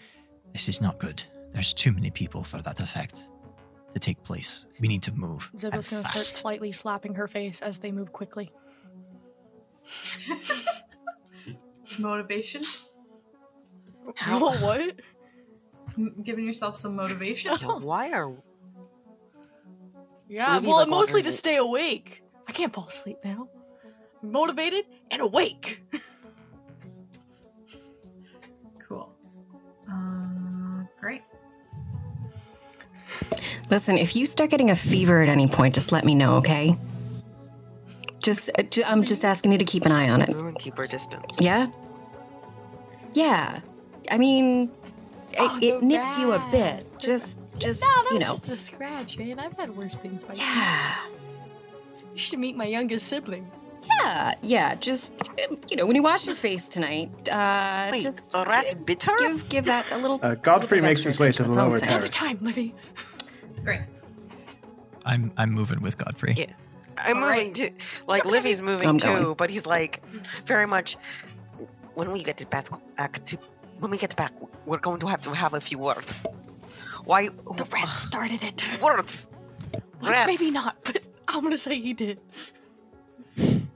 [0.54, 1.24] this is not good.
[1.54, 3.28] There's too many people for that effect
[3.96, 4.66] to take place.
[4.82, 5.50] We need to move.
[5.56, 8.52] Ziba's and gonna start slightly slapping her face as they move quickly.
[12.00, 12.62] Motivation?
[14.16, 14.96] How- Roll what?
[15.98, 17.56] M- Giving yourself some motivation?
[17.62, 18.36] Yo, why are
[20.28, 22.22] Yeah, Livy's well, like mostly to stay awake.
[22.48, 23.48] I can't fall asleep now.
[24.22, 25.84] Motivated and awake.
[28.88, 29.16] Cool.
[29.88, 31.22] Um, great.
[33.70, 36.78] Listen, if you start getting a fever at any point, just let me know, okay?
[38.20, 40.30] Just, uh, ju- I'm just asking you to keep an eye on it.
[40.30, 41.40] everyone keep our distance?
[41.42, 41.68] Yeah?
[43.14, 43.60] Yeah.
[44.12, 44.70] I mean,
[45.32, 46.86] it, Oh, it the nipped you a bit.
[47.00, 48.34] Just, just, No, that you was know.
[48.36, 49.40] just a scratch, man.
[49.40, 50.24] I've had worse things.
[50.24, 50.96] By Yeah.
[52.14, 53.50] You should meet my youngest sibling.
[54.02, 54.76] Yeah, yeah.
[54.76, 58.86] Just, uh, you know, when you wash your face tonight, uh, Wait, just a rat
[58.86, 59.18] bit her?
[59.20, 60.20] give give that a little.
[60.24, 61.92] Uh, Godfrey little makes his way to the that's all I'm lower saying.
[61.92, 62.74] Another time, Livy.
[63.66, 63.82] Great.
[65.06, 66.34] I'm I'm moving with Godfrey.
[66.38, 66.54] Yeah.
[66.98, 67.56] I'm All moving right.
[67.56, 67.70] too.
[68.08, 69.34] Like Livy's moving I'm too, going.
[69.36, 70.02] but he's like
[70.46, 70.98] very much.
[71.96, 73.38] When we get to back, back to,
[73.80, 74.34] when we get back,
[74.66, 76.26] we're going to have to have a few words.
[77.06, 78.66] Why The rat started it.
[78.82, 79.30] words?
[80.02, 80.28] Well, Rats.
[80.28, 82.20] Maybe not, but I'm gonna say he did.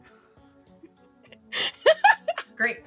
[2.55, 2.79] Great.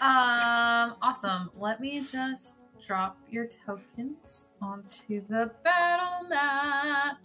[0.00, 1.50] Um, awesome.
[1.58, 7.18] Let me just drop your tokens onto the battle map.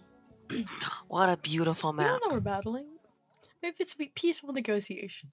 [1.08, 2.20] What a beautiful We map.
[2.20, 2.86] don't know we're battling.
[3.62, 5.30] Maybe it's be- peaceful negotiation.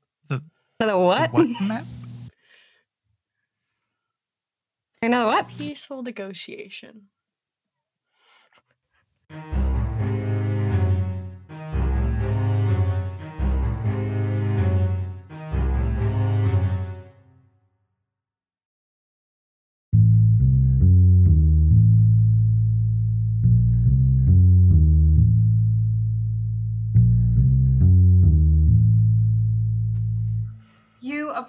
[0.80, 1.34] Another what?
[1.34, 1.84] What map?
[5.02, 5.48] Another what?
[5.58, 7.08] Peaceful negotiation.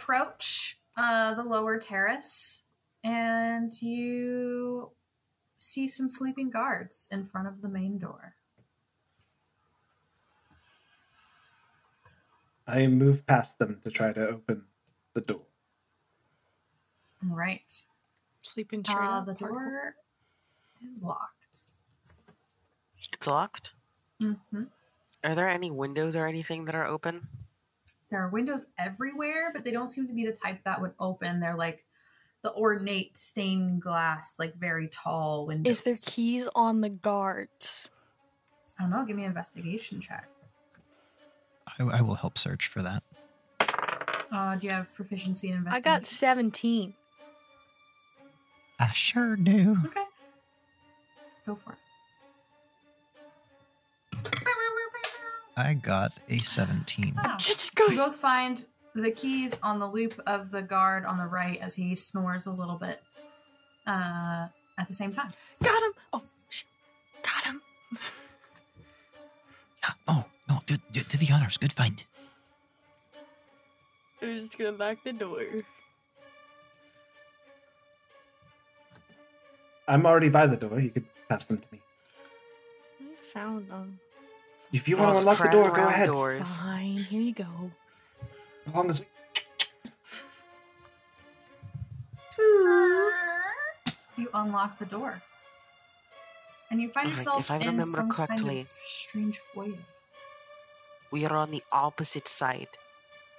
[0.00, 2.64] Approach uh, the lower terrace
[3.04, 4.90] and you
[5.58, 8.34] see some sleeping guards in front of the main door.
[12.66, 14.66] I move past them to try to open
[15.14, 15.42] the door.
[17.28, 17.84] All right.
[18.42, 19.60] Sleeping straight Uh, the hardcore.
[19.60, 19.96] door
[20.92, 21.60] is locked.
[23.12, 23.72] It's locked.
[24.18, 24.64] hmm
[25.24, 27.28] Are there any windows or anything that are open?
[28.10, 31.38] There are windows everywhere, but they don't seem to be the type that would open.
[31.40, 31.84] They're like
[32.42, 35.78] the ornate stained glass, like very tall windows.
[35.78, 37.88] Is there keys on the guards?
[38.78, 39.04] I don't know.
[39.04, 40.28] Give me an investigation check.
[41.78, 43.02] I, I will help search for that.
[44.32, 45.92] Uh, do you have proficiency in investigation?
[45.92, 46.00] I investigation?
[46.00, 46.94] got 17.
[48.80, 49.76] I sure do.
[49.86, 50.04] Okay.
[51.46, 51.78] Go for it.
[55.56, 57.14] I got a 17.
[57.16, 57.36] Wow.
[57.38, 61.60] Just You both find the keys on the loop of the guard on the right
[61.60, 63.02] as he snores a little bit
[63.86, 64.46] uh,
[64.78, 65.32] at the same time.
[65.62, 65.92] Got him.
[66.12, 66.64] Oh, sh-
[67.22, 67.60] got him.
[69.82, 69.90] Yeah.
[70.08, 71.56] Oh, no, do, do, do the honors.
[71.56, 72.02] Good find.
[74.20, 75.40] We're just gonna lock the door.
[79.88, 80.78] I'm already by the door.
[80.78, 81.80] You could pass them to me.
[83.00, 83.98] I found them.
[84.72, 86.06] If you want to unlock the door, go around ahead.
[86.08, 86.62] Doors.
[86.62, 87.70] Fine, here you go.
[88.66, 89.06] As long as we
[94.16, 95.22] You unlock the door.
[96.70, 99.78] And you find Alright, yourself if I in remember some kind correctly- of strange foyer.
[101.10, 102.68] We are on the opposite side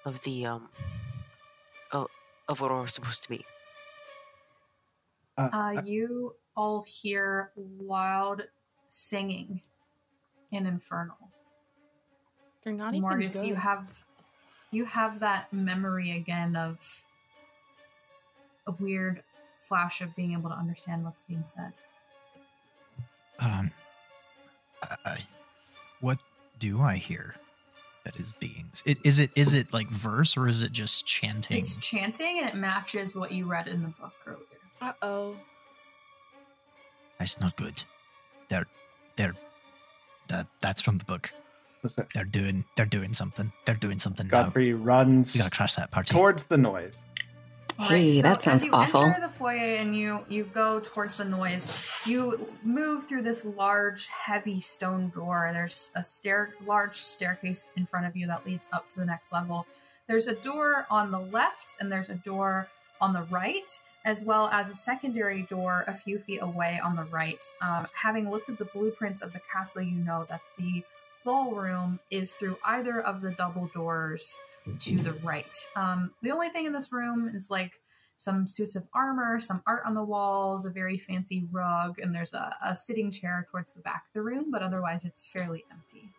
[0.04, 0.68] of the um
[1.94, 2.08] of,
[2.50, 3.46] of where we're supposed to be.
[5.38, 8.50] Uh, Uh, you all hear loud
[8.90, 9.62] singing
[10.52, 11.18] in Infernal.
[12.64, 13.48] They're not even Morgus, good.
[13.48, 13.92] you have
[14.72, 16.78] you have that memory again of
[18.68, 19.24] a weird
[19.62, 21.74] flash of being able to understand what's being said.
[23.40, 23.72] Um,
[24.84, 25.18] I, I,
[26.00, 26.20] what
[26.60, 27.36] do I hear?
[28.04, 28.82] That is beings.
[28.86, 31.58] It, is it is it like verse or is it just chanting?
[31.60, 34.42] It's chanting and it matches what you read in the book earlier.
[34.82, 35.36] Uh oh.
[37.20, 37.84] That's not good.
[38.50, 38.66] They're
[39.16, 39.36] they're
[40.32, 41.34] that that's from the book.
[41.84, 43.52] Listen, They're doing they're doing something.
[43.66, 44.44] They're doing something now.
[44.44, 46.14] Godfrey runs You gotta crash that party.
[46.14, 47.06] towards the noise.
[47.80, 49.02] Hey, that sounds as you awful.
[49.04, 54.08] enter the foyer and you you go towards the noise, you move through this large,
[54.08, 55.50] heavy stone door.
[55.52, 59.34] There's a stair, large staircase in front of you that leads up to the next
[59.34, 59.66] level.
[60.08, 62.68] There's a door on the left, and there's a door
[63.00, 63.70] on the right,
[64.06, 67.44] as well as a secondary door a few feet away on the right.
[67.62, 70.84] Um, having looked at the blueprints of the castle, you know that the
[71.24, 74.40] ballroom is through either of the double doors
[74.80, 75.56] to the right.
[75.76, 77.80] Um, the only thing in this room is like
[78.18, 82.34] some suits of armor, some art on the walls, a very fancy rug, and there's
[82.34, 86.10] a, a sitting chair towards the back of the room, but otherwise it's fairly empty.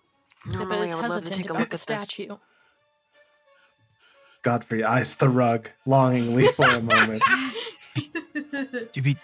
[0.47, 2.03] Normally, I would love to take a about look the at this.
[2.03, 2.37] statue.
[4.43, 7.23] Godfrey eyes the rug longingly for a moment.
[8.93, 9.17] Do we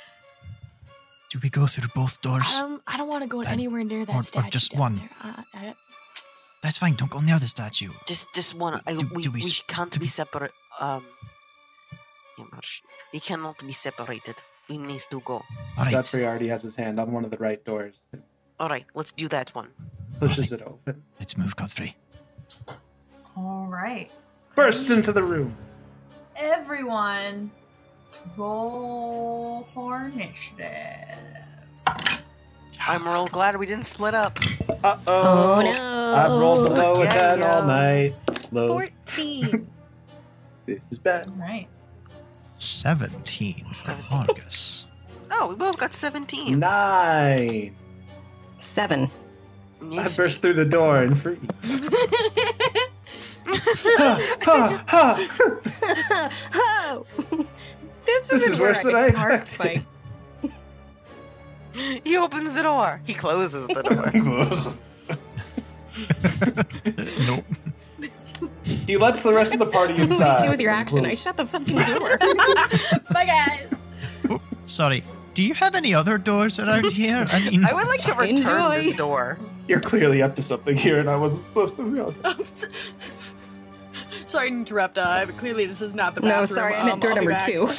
[1.30, 2.54] do we go through both doors?
[2.54, 4.48] Um, I don't want to go And- anywhere near that or- or statue.
[4.50, 4.96] just down one.
[4.96, 5.10] there.
[5.22, 5.74] Uh, I,
[6.62, 6.94] That's fine.
[6.94, 7.90] Don't go near the statue.
[8.06, 8.80] Just just one.
[8.86, 10.52] I, Do- we, do we we, can't do be we- separate.
[10.80, 11.04] Um,
[12.38, 12.44] yeah,
[13.12, 14.36] we cannot be separated.
[14.70, 15.34] We need to go.
[15.76, 15.92] All right.
[15.92, 18.04] Godfrey already has his hand on one of the right doors.
[18.60, 19.68] All right, let's do that one.
[20.20, 21.02] Pushes it open.
[21.20, 21.96] Let's move, Godfrey.
[23.36, 24.10] All right.
[24.56, 25.56] Bursts into the room.
[26.36, 27.50] Everyone,
[28.36, 30.64] roll for initiative.
[32.80, 34.38] I'm real glad we didn't split up.
[34.82, 35.60] Uh Oh, oh.
[35.62, 36.14] no.
[36.14, 37.42] I've rolled below a Spaghetti.
[37.42, 38.14] 10 all night.
[38.52, 38.68] Low.
[38.68, 39.66] 14.
[40.66, 41.28] This is bad.
[41.28, 41.66] All right.
[42.58, 44.86] Seventeen for Vargas.
[45.30, 46.58] Oh, we both got 17.
[46.58, 47.74] Nine.
[48.58, 49.10] Seven.
[49.96, 51.80] I burst through the door and freeze.
[53.46, 55.28] ha, ha,
[56.52, 57.02] ha.
[58.08, 59.84] this, This isn't is where worse than I parked expected.
[60.42, 60.50] my-
[62.04, 63.00] He opens the door.
[63.06, 64.10] He closes the door.
[67.26, 67.44] nope.
[68.86, 70.26] he lets the rest of the party inside.
[70.28, 71.04] What do you do with your action?
[71.06, 72.18] I shut the fucking door.
[73.12, 73.68] Bye, guys.
[74.64, 75.02] Sorry.
[75.34, 77.24] Do you have any other doors around here?
[77.30, 78.82] I mean, I would like to return Enjoy.
[78.82, 79.38] this door.
[79.68, 82.14] You're clearly up to something here, and I wasn't supposed to be on.
[84.28, 84.98] Sorry to interrupt.
[84.98, 86.40] Uh, but clearly, this is not the bathroom.
[86.40, 87.46] No, sorry, I Um, meant door number back.
[87.46, 87.68] two.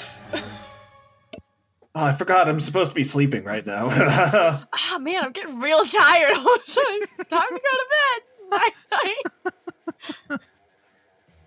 [1.96, 2.48] Oh, I forgot.
[2.48, 3.88] I'm supposed to be sleeping right now.
[3.92, 6.38] Ah, man, I'm getting real tired.
[6.38, 8.22] All of a sudden, time to go to bed.
[8.52, 8.74] Night,
[10.30, 10.40] night.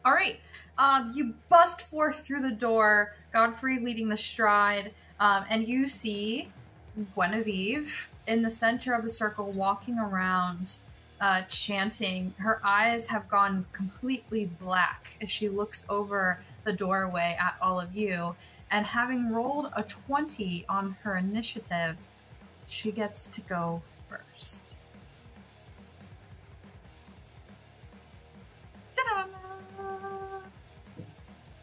[0.05, 0.41] All right.
[0.79, 6.49] Um, you bust forth through the door, Godfrey leading the stride, um, and you see
[7.17, 7.87] Guinevere
[8.27, 10.79] in the center of the circle walking around,
[11.23, 12.35] uh, chanting.
[12.37, 17.95] Her eyes have gone completely black as she looks over the doorway at all of
[17.95, 18.35] you.
[18.73, 21.97] And having rolled a 20 on her initiative,
[22.69, 24.75] she gets to go first.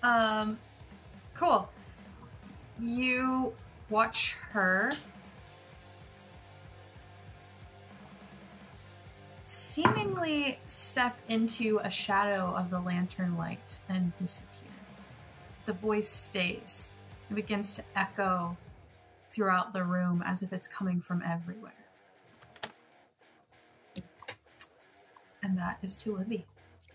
[0.01, 0.57] Um,
[1.35, 1.69] cool.
[2.79, 3.51] You
[3.89, 4.91] watch her
[9.49, 14.69] seemingly step into a shadow of the lantern light and disappear.
[15.65, 16.93] The voice stays
[17.27, 18.55] and begins to echo
[19.31, 21.73] throughout the room as if it's coming from everywhere.
[25.41, 26.45] And that is to Livy.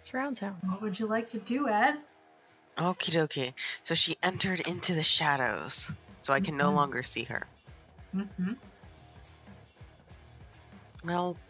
[0.03, 0.57] Surround sound.
[0.63, 1.97] What would you like to do, Ed?
[2.79, 3.53] Okie dokie.
[3.83, 6.75] So she entered into the shadows, so I can no Mhm.
[6.75, 7.47] longer see her.
[8.15, 8.53] Mm-hmm.
[11.05, 11.41] Well, p-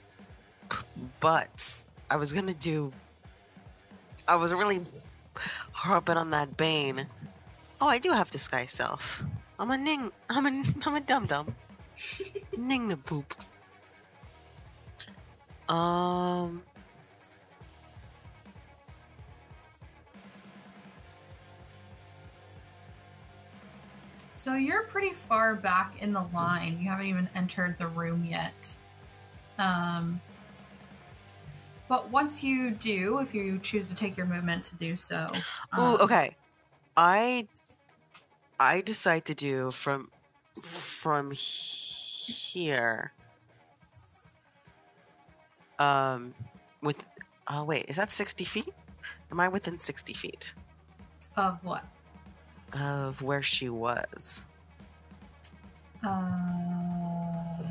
[1.20, 2.92] but I was gonna do.
[4.26, 4.80] I was really
[5.72, 7.06] harping on that Bane.
[7.80, 9.24] Oh, I do have disguise self.
[9.58, 10.10] I'm a ning.
[10.30, 10.64] I'm a.
[10.86, 11.54] I'm a dum dum.
[12.56, 13.34] ning the poop.
[15.68, 16.62] Um.
[24.34, 26.78] So you're pretty far back in the line.
[26.78, 28.76] You haven't even entered the room yet.
[29.58, 30.20] Um,
[31.89, 35.30] But once you do, if you choose to take your movement to do so.
[35.78, 36.35] Ooh, um, okay.
[36.97, 37.47] I
[38.59, 40.11] I decide to do from
[40.62, 43.12] from here.
[45.78, 46.35] Um,
[46.82, 47.05] with
[47.49, 48.72] oh wait, is that sixty feet?
[49.30, 50.55] Am I within sixty feet
[51.37, 51.85] Of what?
[52.72, 54.47] of where she was?
[56.03, 57.64] Um.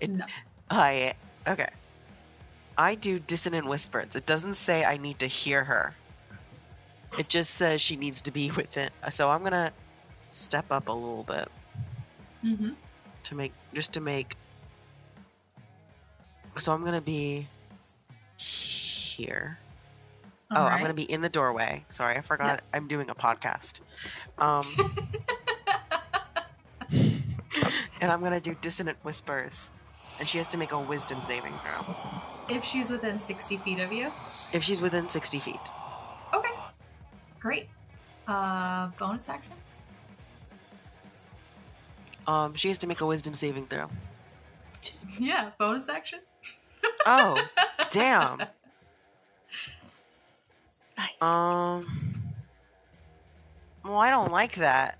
[0.00, 0.26] It- no.
[0.70, 1.14] I
[1.46, 1.68] okay.
[2.76, 4.14] I do dissonant whispers.
[4.14, 5.94] It doesn't say I need to hear her.
[7.18, 8.90] It just says she needs to be within.
[9.10, 9.72] So I'm gonna
[10.30, 11.48] step up a little bit
[12.44, 12.70] Mm-hmm.
[13.24, 14.36] to make just to make.
[16.56, 17.48] So I'm gonna be
[18.36, 19.58] here.
[20.54, 21.84] oh, I'm gonna be in the doorway.
[21.88, 22.62] Sorry, I forgot.
[22.72, 23.80] I'm doing a podcast.
[24.38, 24.66] Um,
[28.00, 29.72] and I'm gonna do dissonant whispers,
[30.18, 31.94] and she has to make a wisdom saving throw
[32.48, 34.10] If she's within 60 feet of you.
[34.52, 35.56] if she's within 60 feet.
[36.34, 36.48] Okay.
[37.40, 37.68] Great.
[38.26, 39.52] Uh, bonus action?
[42.26, 43.88] Um, she has to make a wisdom saving throw.
[45.18, 46.20] Yeah, bonus action.
[47.06, 47.40] Oh,
[47.90, 48.38] damn.
[50.98, 51.22] Nice.
[51.22, 52.12] Um.
[53.84, 54.98] Well, I don't like that.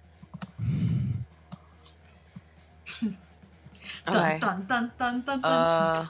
[4.09, 4.39] Okay.
[4.41, 5.53] Dun, dun, dun, dun, dun, dun.
[5.53, 6.07] Uh.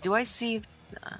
[0.00, 0.62] Do I see?
[1.02, 1.16] Uh,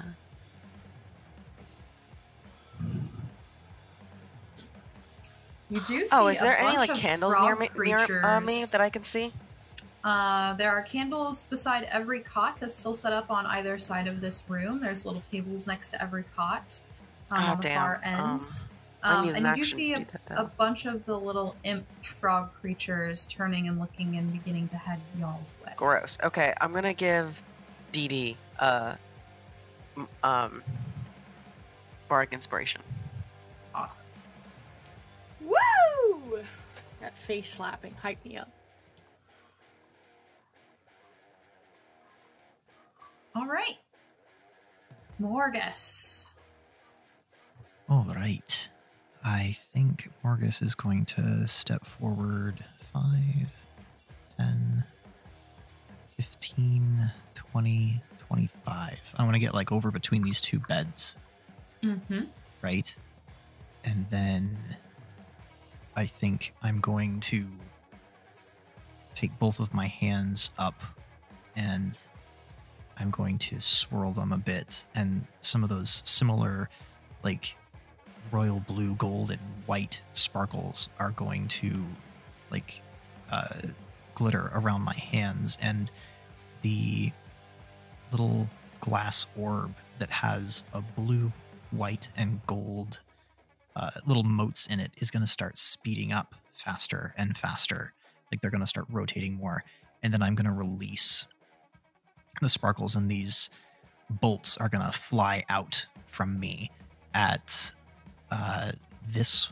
[5.68, 8.81] you do see oh, is there any like candles near me, near uh, me that
[8.81, 9.33] I can see?
[10.03, 14.20] Uh, there are candles beside every cot that's still set up on either side of
[14.20, 14.81] this room.
[14.81, 16.81] There's little tables next to every cot
[17.31, 17.76] um, Ah, on the damn.
[17.76, 18.64] far ends.
[18.64, 21.86] I Um, need an and you see a, that, a bunch of the little imp
[22.05, 25.72] frog creatures turning and looking and beginning to head y'all's way.
[25.76, 26.18] Gross.
[26.22, 27.40] Okay, I'm gonna give
[27.92, 28.96] Dee Dee uh,
[29.96, 30.62] m- um,
[32.09, 32.82] bardic inspiration.
[33.74, 34.05] Awesome.
[35.40, 36.40] Woo!
[37.01, 38.51] That face slapping hyped me up.
[43.34, 43.78] All right.
[45.20, 46.34] Morgus.
[47.88, 48.68] All right.
[49.24, 53.02] I think Morgus is going to step forward 5,
[54.38, 54.84] 10,
[56.16, 59.00] 15, 20, 25.
[59.16, 61.16] I want to get like over between these two beds,
[61.82, 62.24] Mm-hmm.
[62.62, 62.94] right?
[63.84, 64.58] And then
[65.96, 67.46] I think I'm going to
[69.14, 70.80] take both of my hands up
[71.56, 71.98] and
[72.98, 74.84] I'm going to swirl them a bit.
[74.94, 76.68] And some of those similar,
[77.22, 77.56] like
[78.30, 81.84] royal blue, gold, and white sparkles are going to
[82.50, 82.82] like
[83.30, 83.68] uh,
[84.14, 85.58] glitter around my hands.
[85.60, 85.90] And
[86.62, 87.12] the
[88.10, 88.48] little
[88.80, 91.32] glass orb that has a blue,
[91.70, 93.00] white, and gold
[93.76, 97.92] uh, little motes in it is going to start speeding up faster and faster.
[98.30, 99.64] Like they're going to start rotating more.
[100.02, 101.26] And then I'm going to release
[102.40, 103.50] the sparkles, and these
[104.08, 106.70] bolts are going to fly out from me
[107.12, 107.72] at
[108.31, 108.72] uh,
[109.09, 109.51] this,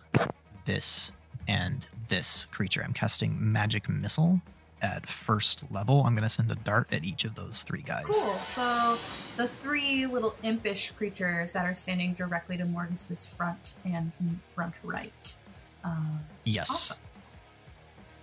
[0.64, 1.12] this,
[1.46, 2.82] and this creature.
[2.84, 4.40] I'm casting Magic Missile
[4.80, 6.02] at first level.
[6.04, 8.04] I'm going to send a dart at each of those three guys.
[8.04, 8.34] Cool.
[8.34, 8.96] So
[9.36, 14.12] the three little impish creatures that are standing directly to Morgus's front and
[14.54, 15.36] front right.
[15.84, 16.70] Um, Yes.
[16.70, 17.02] Awesome.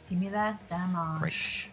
[0.10, 1.22] give me that damage.
[1.22, 1.72] Right.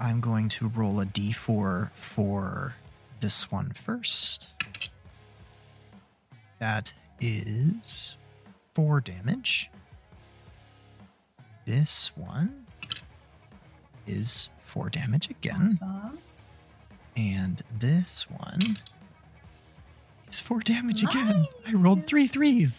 [0.00, 2.74] I'm going to roll a d4 for
[3.20, 4.48] this one first.
[6.58, 8.16] That is
[8.74, 9.70] four damage.
[11.66, 12.66] This one
[14.06, 15.66] is four damage again.
[15.66, 16.18] Awesome.
[17.16, 18.78] And this one
[20.28, 21.46] is four damage again.
[21.66, 22.74] I rolled three threes.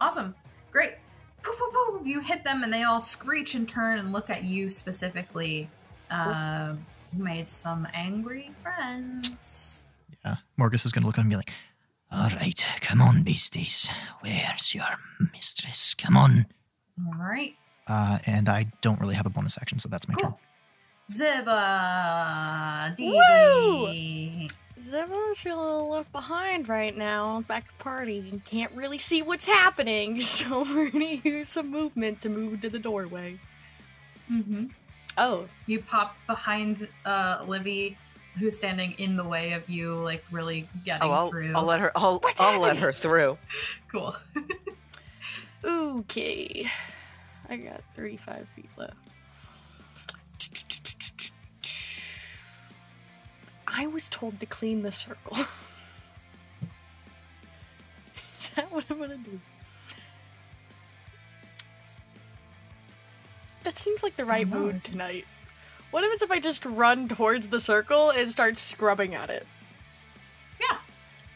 [0.00, 0.34] Awesome.
[0.70, 0.94] Great.
[1.42, 2.06] Poof, poof, poof.
[2.06, 5.68] You hit them and they all screech and turn and look at you specifically.
[6.10, 9.84] Um, you made some angry friends.
[10.24, 10.36] Yeah.
[10.58, 11.52] Morgus is going to look at him and be like,
[12.12, 13.88] All right, come on, beasties.
[14.20, 14.98] Where's your
[15.32, 15.94] mistress?
[15.94, 16.46] Come on.
[17.06, 17.54] All right.
[17.86, 20.30] Uh, and I don't really have a bonus action, so that's my turn.
[20.30, 20.40] Cool.
[21.10, 22.94] Ziba.
[22.96, 23.86] Dee Woo!
[23.92, 24.48] Dee.
[24.80, 27.42] Ziba feeling a little left behind right now.
[27.42, 28.18] Back to the party.
[28.30, 32.68] and Can't really see what's happening, so we're gonna use some movement to move to
[32.68, 33.38] the doorway.
[34.30, 34.66] Mm-hmm.
[35.18, 37.96] Oh, You pop behind uh, Livy,
[38.40, 41.52] who's standing in the way of you, like really getting Oh, I'll, through.
[41.54, 41.92] I'll let her.
[41.94, 43.38] I'll, What's I'll let her through.
[43.92, 44.16] Cool.
[45.64, 46.66] okay.
[47.48, 48.94] I got 35 feet left.
[53.66, 55.36] I was told to clean the circle.
[58.38, 59.38] Is that what I'm gonna do?
[63.64, 65.26] That seems like the right mood tonight.
[65.90, 69.46] What if it's if I just run towards the circle and start scrubbing at it?
[70.60, 70.78] Yeah.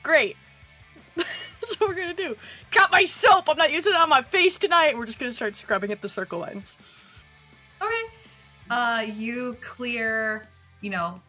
[0.03, 0.37] Great.
[1.17, 2.37] That's what we're gonna do.
[2.71, 3.49] Got my soap.
[3.49, 4.97] I'm not using it on my face tonight.
[4.97, 6.79] We're just gonna start scrubbing at the circle lines.
[7.83, 8.03] Okay.
[8.71, 10.47] Uh, you clear,
[10.81, 11.21] you know,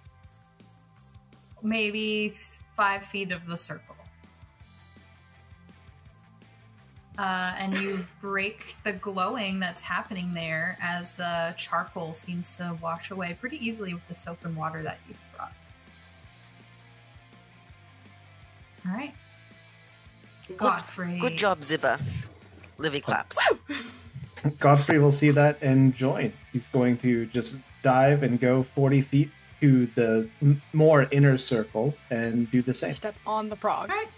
[1.63, 2.33] maybe
[2.75, 3.94] five feet of the circle.
[7.17, 13.11] Uh, and you break the glowing that's happening there as the charcoal seems to wash
[13.11, 15.53] away pretty easily with the soap and water that you've brought.
[18.85, 19.13] All right.
[20.47, 21.17] Good, Godfrey.
[21.19, 21.99] good job, Ziba.
[22.77, 23.37] Livy claps.
[24.59, 26.33] Godfrey will see that and join.
[26.51, 29.29] He's going to just dive and go 40 feet
[29.61, 32.91] to the m- more inner circle and do the same.
[32.91, 33.89] Step on the frog.
[33.89, 34.09] Alright.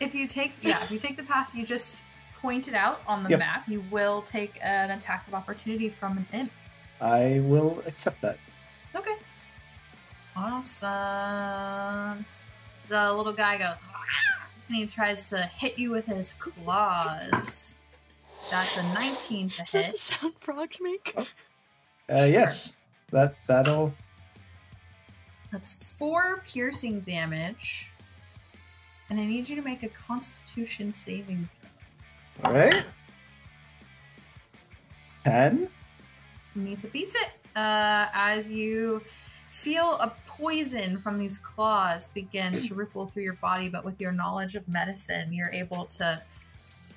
[0.00, 2.04] If you take yeah, if you take the path you just
[2.40, 3.38] pointed out on the Yep.
[3.38, 6.52] map, you will take an attack of opportunity from an imp.
[7.00, 8.36] I will accept that.
[8.94, 9.14] Okay.
[10.82, 12.24] Awesome.
[12.88, 17.76] The little guy goes "Ah!" and he tries to hit you with his claws.
[18.50, 19.98] That's a 19 to Is that the hit.
[19.98, 21.14] sound frogs make?
[21.16, 22.76] Uh, yes,
[23.10, 23.94] that that'll.
[25.52, 27.91] That's four piercing damage.
[29.12, 31.46] And I need you to make a constitution saving
[32.40, 32.48] throw.
[32.50, 32.82] All right.
[35.22, 35.68] Ten.
[36.54, 37.28] Meets it beats it.
[37.54, 39.02] Uh, as you
[39.50, 44.12] feel a poison from these claws begin to ripple through your body, but with your
[44.12, 46.22] knowledge of medicine, you're able to.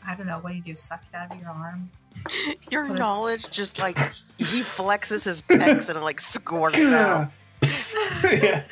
[0.08, 0.40] I don't know.
[0.40, 0.78] What do you do?
[0.78, 1.90] Suck it out of your arm?
[2.72, 3.98] Your What is- knowledge just like
[4.38, 7.30] he flexes his pecs and it like squirts out.
[8.24, 8.64] yeah.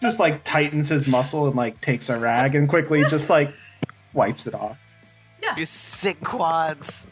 [0.00, 3.52] Just like tightens his muscle and like takes a rag and quickly just like
[4.14, 4.78] wipes it off.
[5.42, 5.56] Yeah.
[5.56, 7.06] You sick quads.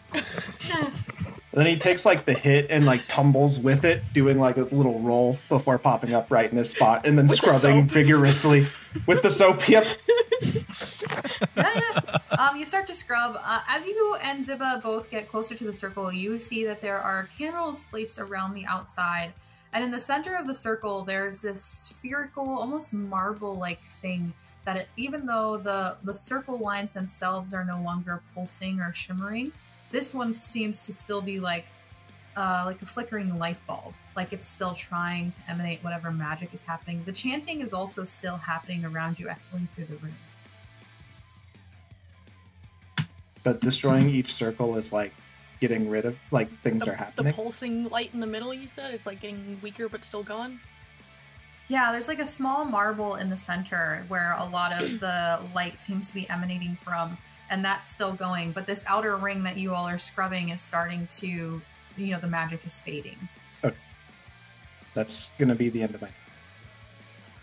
[1.53, 5.01] Then he takes like the hit and like tumbles with it, doing like a little
[5.01, 7.91] roll before popping up right in his spot and then With scrubbing soap.
[7.91, 8.67] vigorously
[9.07, 9.69] with the soap.
[9.69, 9.87] Yep.
[10.43, 10.61] Yeah,
[11.57, 12.19] yeah.
[12.39, 13.37] um, you start to scrub.
[13.43, 16.99] Uh, as you and Ziba both get closer to the circle, you see that there
[16.99, 19.33] are candles placed around the outside.
[19.73, 24.33] And in the center of the circle, there's this spherical, almost marble like thing
[24.65, 29.53] that it, even though the, the circle lines themselves are no longer pulsing or shimmering,
[29.91, 31.67] this one seems to still be like
[32.37, 33.93] uh, like a flickering light bulb.
[34.15, 37.03] Like it's still trying to emanate whatever magic is happening.
[37.05, 40.15] The chanting is also still happening around you, echoing through the room.
[43.43, 45.13] But destroying each circle is like
[45.61, 47.33] getting rid of like things The, are happening.
[47.33, 48.95] the pulsing light in the middle, you said?
[48.95, 50.61] It's like getting weaker but still gone?
[51.69, 55.83] Yeah, there's like a small marble in the center where a lot of the light
[55.83, 57.19] seems to be emanating from,
[57.51, 58.53] and that's still going.
[58.53, 61.61] But this outer ring that you all are scrubbing is starting to,
[61.97, 63.19] you know, the magic is fading.
[63.63, 63.77] Okay.
[64.95, 66.09] That's gonna be the end of my.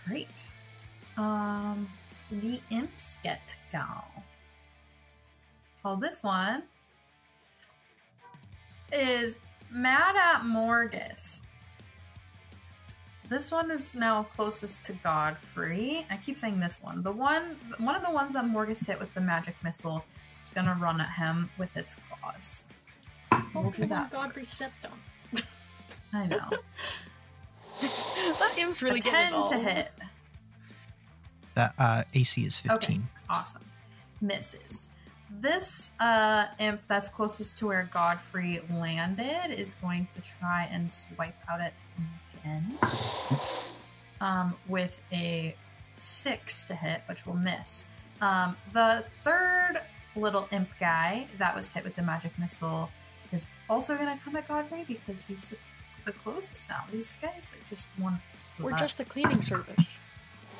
[0.08, 0.52] Great.
[1.18, 1.88] Um,
[2.32, 3.84] the imps get to go.
[5.76, 6.64] So this one
[8.96, 9.40] is
[9.72, 11.42] mad at Morgus.
[13.28, 16.06] This one is now closest to Godfrey.
[16.12, 17.02] I keep saying this one.
[17.02, 20.06] The one, one of the ones that Morgus hit with the magic missile
[20.44, 22.68] is gonna run at him with its claws.
[23.32, 24.54] It's We'll also the one that Godfrey first.
[24.56, 25.42] stepped on.
[26.14, 26.50] I know.
[27.82, 29.52] that im's really a getting ten involved.
[29.54, 29.92] to hit.
[31.56, 33.04] That uh, AC is 15.
[33.30, 33.62] Awesome.
[34.22, 34.92] Misses.
[35.42, 41.36] This uh, imp that's closest to where Godfrey landed is going to try and swipe
[41.50, 41.74] out at
[42.36, 42.78] again.
[44.22, 45.56] Um, with a
[45.98, 47.88] six to hit, which will miss.
[48.22, 49.82] Um, the third
[50.16, 52.90] little imp guy that was hit with the magic missile
[53.32, 55.54] is also going to come at Godfrey because he's
[56.06, 56.84] the, closest now.
[56.92, 58.22] These guys are just one.
[58.60, 60.00] We're just a cleaning service.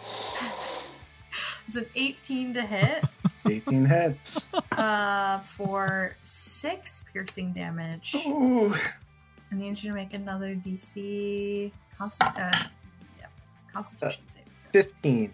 [1.68, 3.06] It's an 18 to hit.
[3.48, 4.48] 18 heads.
[4.72, 8.16] uh, for six piercing damage.
[8.26, 8.74] Ooh.
[9.52, 12.52] I need you to make another DC constant, uh,
[13.20, 13.28] yeah,
[13.72, 14.44] Constitution save.
[14.74, 15.34] 15.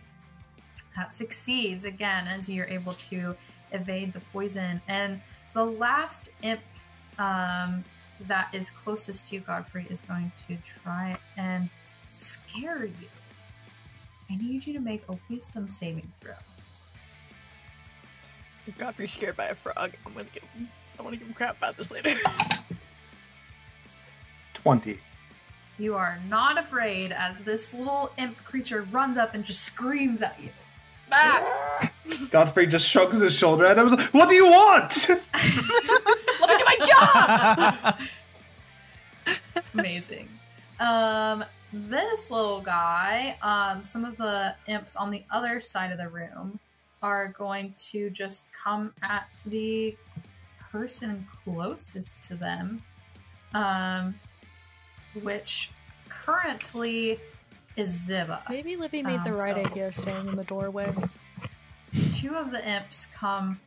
[0.96, 3.36] That succeeds again as you're able to
[3.72, 4.82] evade the poison.
[4.88, 5.22] And
[5.54, 6.62] the last imp
[7.18, 7.84] um,
[8.28, 11.70] that is closest to Godfrey is going to try and
[12.10, 13.08] scare you.
[14.30, 16.34] I need you to make a wisdom saving throw.
[18.78, 19.92] Godfrey's scared by a frog.
[20.06, 20.70] I'm gonna give him.
[21.00, 22.12] I want to give him crap about this later.
[24.54, 25.00] 20.
[25.80, 30.40] you are not afraid as this little imp creature runs up and just screams at
[30.40, 30.50] you.
[31.12, 31.92] Ah,
[32.30, 35.10] Godfrey just shrugs his shoulder and I was like, What do you want?
[35.10, 37.98] let me do my
[39.26, 39.36] job.
[39.74, 40.30] Amazing.
[40.80, 41.44] Um,
[41.74, 46.60] this little guy, um, some of the imps on the other side of the room
[47.04, 49.96] are going to just come at the
[50.72, 52.82] person closest to them,
[53.54, 54.16] um,
[55.22, 55.72] which
[56.10, 57.20] currently
[57.76, 58.44] is Ziba.
[58.50, 60.94] Maybe Livy made the Um, right so- idea staying in the doorway.
[62.14, 63.60] Two of the imps come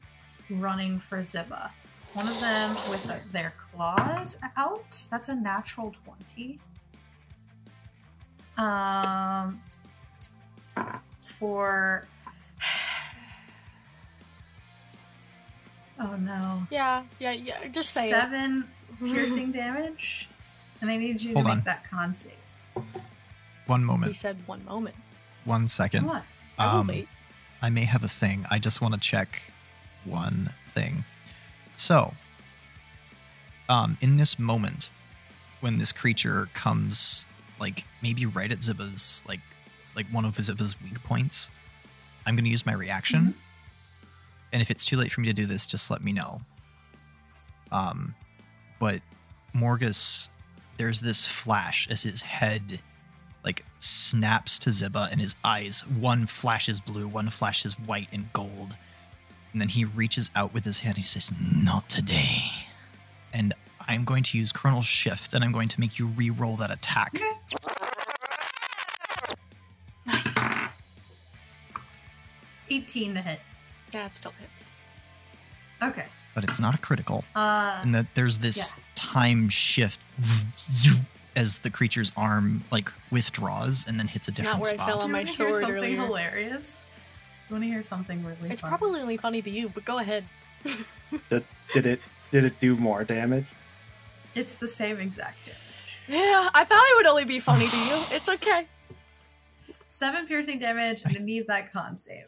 [0.48, 1.70] running for Ziba.
[2.14, 5.06] One of them with their- their claws out.
[5.10, 6.60] That's a natural 20.
[8.56, 9.60] Um,
[11.38, 12.06] for.
[15.98, 16.66] Oh no.
[16.70, 17.68] Yeah, yeah, yeah.
[17.68, 18.68] Just say Seven
[18.98, 20.28] piercing damage.
[20.80, 21.56] And I need you Hold to on.
[21.58, 22.32] make that con save.
[23.66, 24.08] One moment.
[24.08, 24.96] He said one moment.
[25.44, 26.06] One second.
[26.06, 26.24] What?
[26.58, 27.08] I Um, wait.
[27.62, 28.44] I may have a thing.
[28.50, 29.42] I just want to check
[30.04, 31.04] one thing.
[31.76, 32.12] So,
[33.68, 34.90] um, in this moment,
[35.60, 37.26] when this creature comes,
[37.58, 39.40] like maybe right at Ziba's, like,
[39.96, 41.48] like one of Ziba's weak points,
[42.26, 43.34] I'm going to use my reaction.
[44.54, 46.40] And if it's too late for me to do this, just let me know.
[47.72, 48.14] Um,
[48.78, 49.00] but
[49.52, 50.28] Morgus,
[50.76, 52.78] there's this flash as his head
[53.44, 58.76] like snaps to Ziba and his eyes one flashes blue, one flashes white and gold.
[59.52, 62.38] And then he reaches out with his hand and he says, Not today.
[63.32, 63.54] And
[63.88, 67.20] I'm going to use Chronal Shift and I'm going to make you re-roll that attack.
[70.06, 70.68] Nice.
[72.70, 73.40] 18 to hit.
[73.94, 74.70] Yeah, it still hits.
[75.82, 76.06] Okay.
[76.34, 77.24] But it's not a critical.
[77.34, 78.82] Uh, And that there's this Yeah.
[78.96, 80.00] time shift
[81.36, 84.86] as the creature's arm like withdraws and then hits a not different where I spot.
[84.88, 85.96] fell on you my want sword hear something earlier.
[86.02, 86.82] hilarious?
[87.48, 88.70] I want to hear something really It's funny.
[88.76, 90.24] probably only funny to you, but go ahead.
[91.30, 93.44] Did, did it did it do more damage?
[94.34, 95.60] It's the same exact damage.
[96.08, 98.02] Yeah, I thought it would only be funny to you.
[98.10, 98.66] It's okay.
[99.86, 102.26] Seven piercing damage, and I need that con save.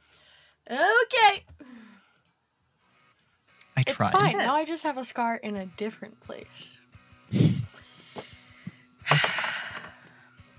[0.71, 1.45] Okay.
[3.77, 4.13] I It's tried.
[4.13, 4.39] fine.
[4.39, 6.81] Now I just have a scar in a different place.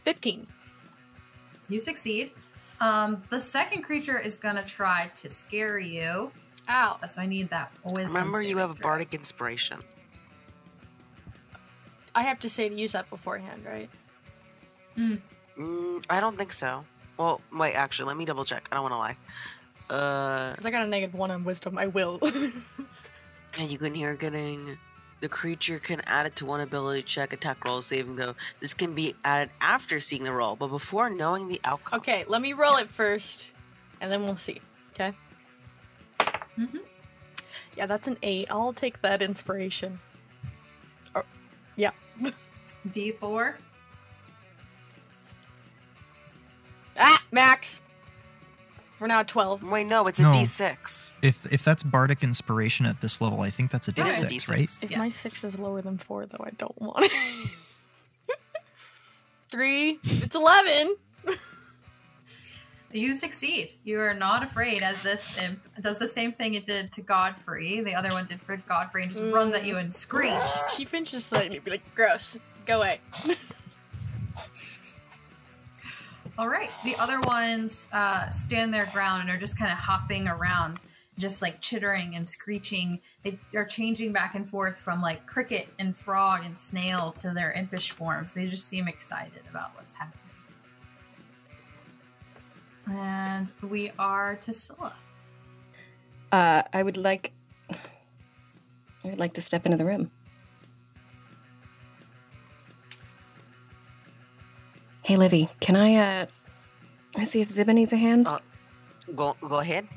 [0.03, 0.47] 15.
[1.69, 2.31] You succeed.
[2.79, 6.31] Um, the second creature is gonna try to scare you.
[6.69, 6.99] Ow.
[7.07, 8.15] So I need that wisdom.
[8.15, 9.79] Remember, you have a bardic inspiration.
[12.13, 13.89] I have to say to use that beforehand, right?
[14.97, 16.83] Mm, I don't think so.
[17.17, 18.67] Well, wait, actually, let me double check.
[18.71, 19.17] I don't want to lie.
[19.89, 21.77] Uh, Because I got a negative one on wisdom.
[21.77, 22.19] I will.
[23.57, 24.77] and you can hear getting.
[25.19, 28.35] The creature can add it to one ability check, attack roll, saving throw.
[28.59, 31.97] This can be added after seeing the roll, but before knowing the outcome.
[31.99, 33.51] okay, let me roll it first,
[33.99, 34.61] and then we'll see.
[34.93, 35.13] Okay?
[36.55, 36.81] Mhm.
[37.75, 38.47] Yeah, that's an 8.
[38.51, 39.99] I'll take that inspiration.
[41.15, 41.23] Oh,
[41.75, 41.91] yeah.
[42.89, 43.55] D4.
[46.99, 47.79] Ah, max!
[48.99, 49.63] We're now at 12.
[49.63, 50.31] Wait, no, it's a No.
[50.31, 51.13] d6.
[51.21, 54.25] If if that's bardic inspiration at this level, I think that's a It is a
[54.25, 54.49] d6, D6.
[54.49, 54.69] right?
[54.83, 54.97] If Yeah.
[54.99, 57.11] my 6 is lower than 4, though, I don't want it.
[59.49, 59.99] 3.
[60.03, 60.95] It's 11!
[62.93, 63.73] You succeed.
[63.83, 67.81] You are not afraid as this imp does the same thing it did to Godfrey.
[67.83, 70.49] The other one did for Godfrey and just runs at you and screams.
[70.75, 72.37] She finishes like me, be like, gross.
[72.65, 73.01] Go away.
[76.37, 76.69] All right.
[76.83, 80.81] The other ones uh, stand their ground and are just kind of hopping around,
[81.17, 82.99] just like chittering and screeching.
[83.23, 87.51] They are changing back and forth from like cricket and frog and snail to their
[87.53, 88.33] impish forms.
[88.33, 90.21] They just seem excited about what's happening.
[92.87, 94.93] And we are to Scylla.
[96.31, 97.33] Uh, I would like.
[97.71, 100.11] I would like to step into the room.
[105.07, 106.25] Hey, Livy, can I uh,
[107.23, 108.27] see if Ziba needs a hand?
[108.27, 108.39] Uh,
[109.15, 109.87] Go, go ahead.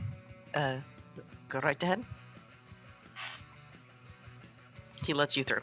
[0.55, 0.77] Uh,
[1.49, 2.05] go right ahead.
[5.05, 5.63] He lets you through.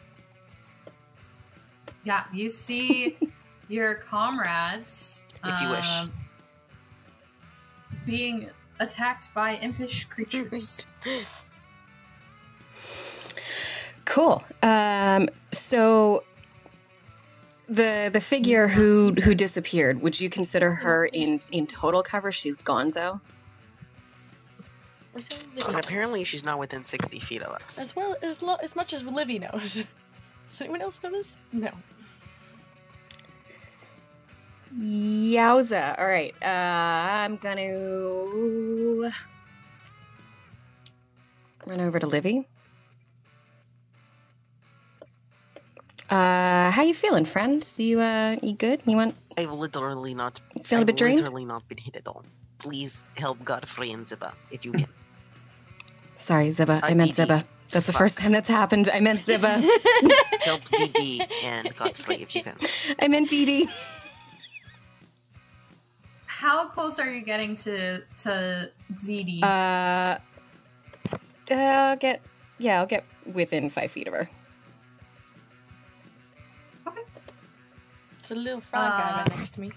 [2.03, 3.15] Yeah, you see
[3.69, 5.21] your comrades.
[5.45, 5.89] If you wish.
[6.01, 6.11] um,
[8.05, 8.49] Being
[8.81, 10.87] attacked by impish creatures.
[14.05, 14.43] Cool.
[14.63, 16.23] Um, so
[17.67, 22.31] the the figure who who disappeared, would you consider her in in total cover?
[22.31, 23.21] She's Gonzo.
[25.67, 27.79] And apparently, she's not within 60 feet of us.
[27.79, 29.83] As well as lo- as much as Livy knows.
[30.47, 31.35] Does anyone else know this?
[31.51, 31.71] No.
[34.77, 35.97] Yowza.
[35.97, 36.35] All right.
[36.41, 39.11] Uh, I'm going to
[41.65, 42.45] run over to Livy.
[46.09, 47.65] Uh, how you feeling, friend?
[47.77, 48.81] You uh, you good?
[48.85, 51.19] You want I've literally not feeling a I've bit drained?
[51.19, 52.23] literally not been hit at all.
[52.59, 54.87] Please help Godfrey and Ziba if you can.
[56.17, 56.79] Sorry, Ziba.
[56.81, 57.13] I Uh, meant Dee Dee.
[57.13, 57.45] Ziba.
[57.69, 58.89] That's the first time that's happened.
[58.91, 59.61] I meant Ziba.
[60.41, 62.55] help Dee Dee and Godfrey if you can.
[62.99, 63.67] I meant Dee Dee.
[66.25, 69.43] How close are you getting to to ZD?
[69.43, 70.17] Uh,
[71.51, 72.21] I'll get
[72.59, 74.29] yeah, I'll get within five feet of her.
[78.27, 79.71] It's a little frog guy Uh, right next to me.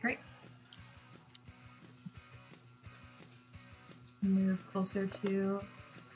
[0.00, 0.20] Great.
[4.22, 5.60] Move closer to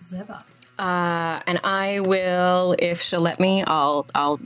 [0.01, 0.45] Ziba.
[0.79, 4.39] Uh, and I will, if she'll let me, I'll I'll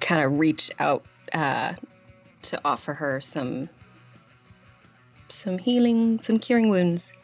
[0.00, 1.02] kind of reach out
[1.32, 1.72] uh,
[2.42, 3.70] to offer her some
[5.28, 7.14] some healing, some curing wounds.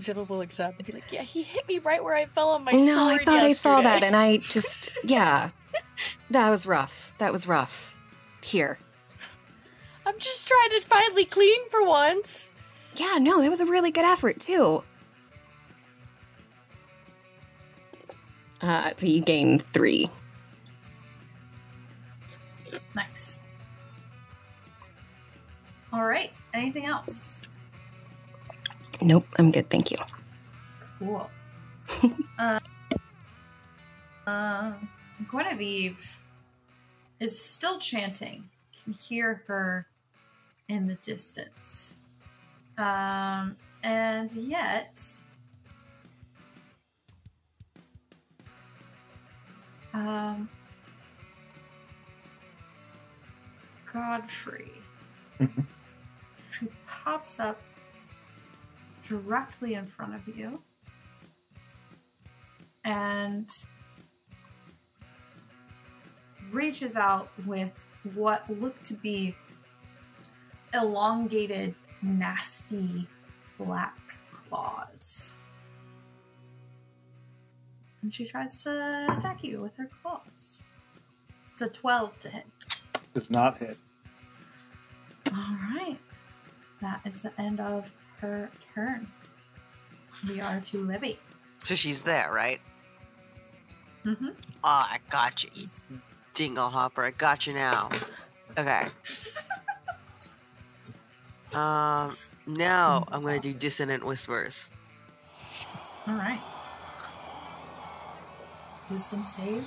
[0.00, 2.64] Ziba will accept and be like, "Yeah, he hit me right where I fell on
[2.64, 5.50] my no, sword." No, I thought I saw that, and I just yeah,
[6.30, 7.12] that was rough.
[7.18, 7.96] That was rough.
[8.42, 8.78] Here,
[10.04, 12.52] I'm just trying to finally clean for once.
[12.94, 14.84] yeah, no, that was a really good effort too.
[18.60, 20.10] Uh, so you gain three.
[22.94, 23.40] Nice.
[25.92, 26.30] All right.
[26.54, 27.42] Anything else?
[29.02, 29.98] Nope, I'm good, thank you.
[30.98, 31.30] Cool.
[32.38, 32.58] uh,
[34.26, 34.72] uh,
[35.30, 35.96] Guinevere
[37.20, 38.48] is still chanting.
[38.72, 39.86] You can hear her
[40.68, 41.98] in the distance.
[42.78, 45.02] Um, and yet,
[49.94, 50.48] um,
[53.92, 54.72] Godfrey,
[55.38, 57.60] she pops up
[59.08, 60.60] directly in front of you
[62.84, 63.48] and
[66.52, 67.72] reaches out with
[68.14, 69.34] what look to be
[70.72, 73.06] elongated, nasty
[73.58, 73.98] black
[74.32, 75.34] claws.
[78.02, 80.62] And she tries to attack you with her claws.
[81.52, 82.44] It's a 12 to hit.
[83.14, 83.78] Does not hit.
[85.32, 85.98] All right.
[86.80, 87.90] That is the end of
[88.20, 89.06] her turn.
[90.28, 91.18] We are to Livy.
[91.64, 92.60] So she's there, right?
[94.04, 94.28] Mm-hmm.
[94.64, 95.68] Oh, I got you, you
[96.34, 97.04] dingle hopper.
[97.04, 97.88] I got you now.
[98.56, 98.86] Okay.
[101.54, 102.14] Um,
[102.46, 104.70] now I'm gonna do dissonant whispers.
[106.06, 106.40] All right.
[108.90, 109.66] Wisdom save.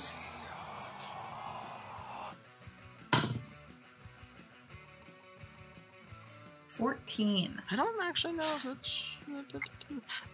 [7.20, 7.60] Fourteen.
[7.70, 9.04] I don't actually know if it's.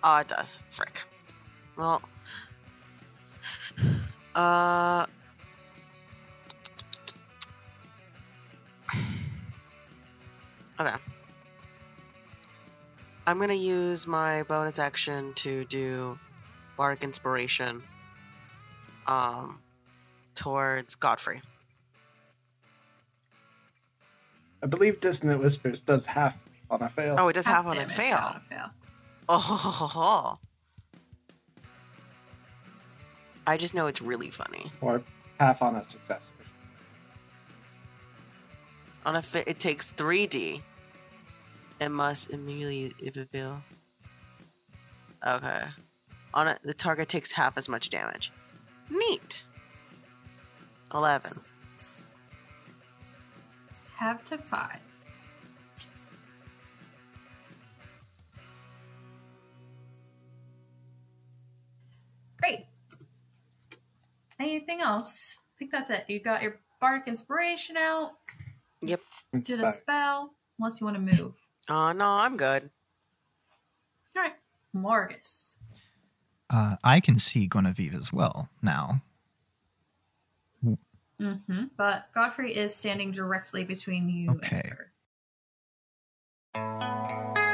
[0.04, 0.60] Oh, it does.
[0.70, 1.02] Frick.
[1.76, 2.00] Well.
[4.34, 5.06] Uh.
[10.78, 10.92] Okay.
[13.26, 16.18] I'm gonna use my bonus action to do
[16.76, 17.82] Bardic Inspiration
[19.06, 19.58] um,
[20.34, 21.40] towards Godfrey.
[24.62, 27.16] I believe Dissonant Whispers does half on a fail.
[27.18, 28.16] Oh, it does have on a damage fail.
[28.16, 28.70] on a fail.
[29.28, 30.38] Oh, ho, ho, ho, ho.
[33.46, 34.70] I just know it's really funny.
[34.80, 35.02] Or
[35.38, 36.32] half on a success.
[39.04, 40.62] On a fit, it takes 3d
[41.80, 43.62] It must immediately if it fail.
[45.24, 45.62] Okay.
[46.34, 48.32] On it, the target takes half as much damage.
[48.90, 49.46] Neat.
[50.92, 51.32] 11.
[53.96, 54.80] Have to five.
[62.46, 62.66] Great.
[64.38, 65.38] Anything else?
[65.40, 66.04] I think that's it.
[66.08, 68.12] You got your bardic inspiration out.
[68.82, 69.00] Yep.
[69.42, 69.70] Did a Bye.
[69.70, 70.32] spell.
[70.58, 71.34] Unless you want to move.
[71.68, 72.70] Oh, no, I'm good.
[74.16, 74.34] All right,
[74.74, 75.56] Morgus.
[76.48, 79.02] Uh, I can see Guinevere as well now.
[81.20, 81.64] Mm-hmm.
[81.76, 84.60] But Godfrey is standing directly between you Okay.
[84.62, 84.72] and
[87.34, 87.45] her.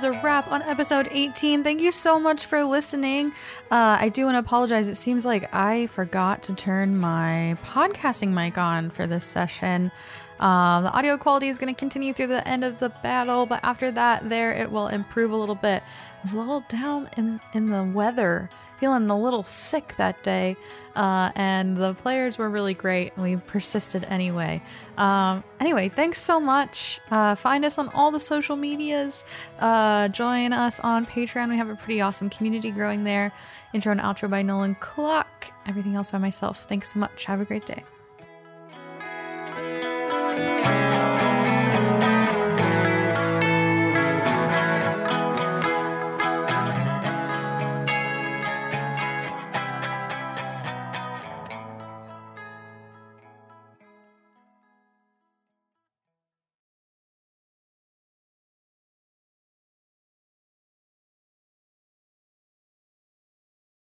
[0.00, 1.62] Is a wrap on episode 18.
[1.62, 3.34] Thank you so much for listening.
[3.70, 4.88] Uh, I do want to apologize.
[4.88, 9.92] It seems like I forgot to turn my podcasting mic on for this session.
[10.38, 13.60] Um, the audio quality is going to continue through the end of the battle, but
[13.62, 15.82] after that, there it will improve a little bit.
[16.22, 18.48] It's a little down in in the weather,
[18.80, 20.56] feeling a little sick that day,
[20.96, 24.60] uh, and the players were really great, and we persisted anyway.
[24.96, 26.98] Um, anyway, thanks so much.
[27.10, 29.24] Uh, find us on all the social medias.
[29.58, 31.50] Uh, join us on Patreon.
[31.50, 33.32] We have a pretty awesome community growing there.
[33.72, 35.52] Intro and outro by Nolan Clock.
[35.66, 36.64] Everything else by myself.
[36.64, 37.26] Thanks so much.
[37.26, 37.84] Have a great day.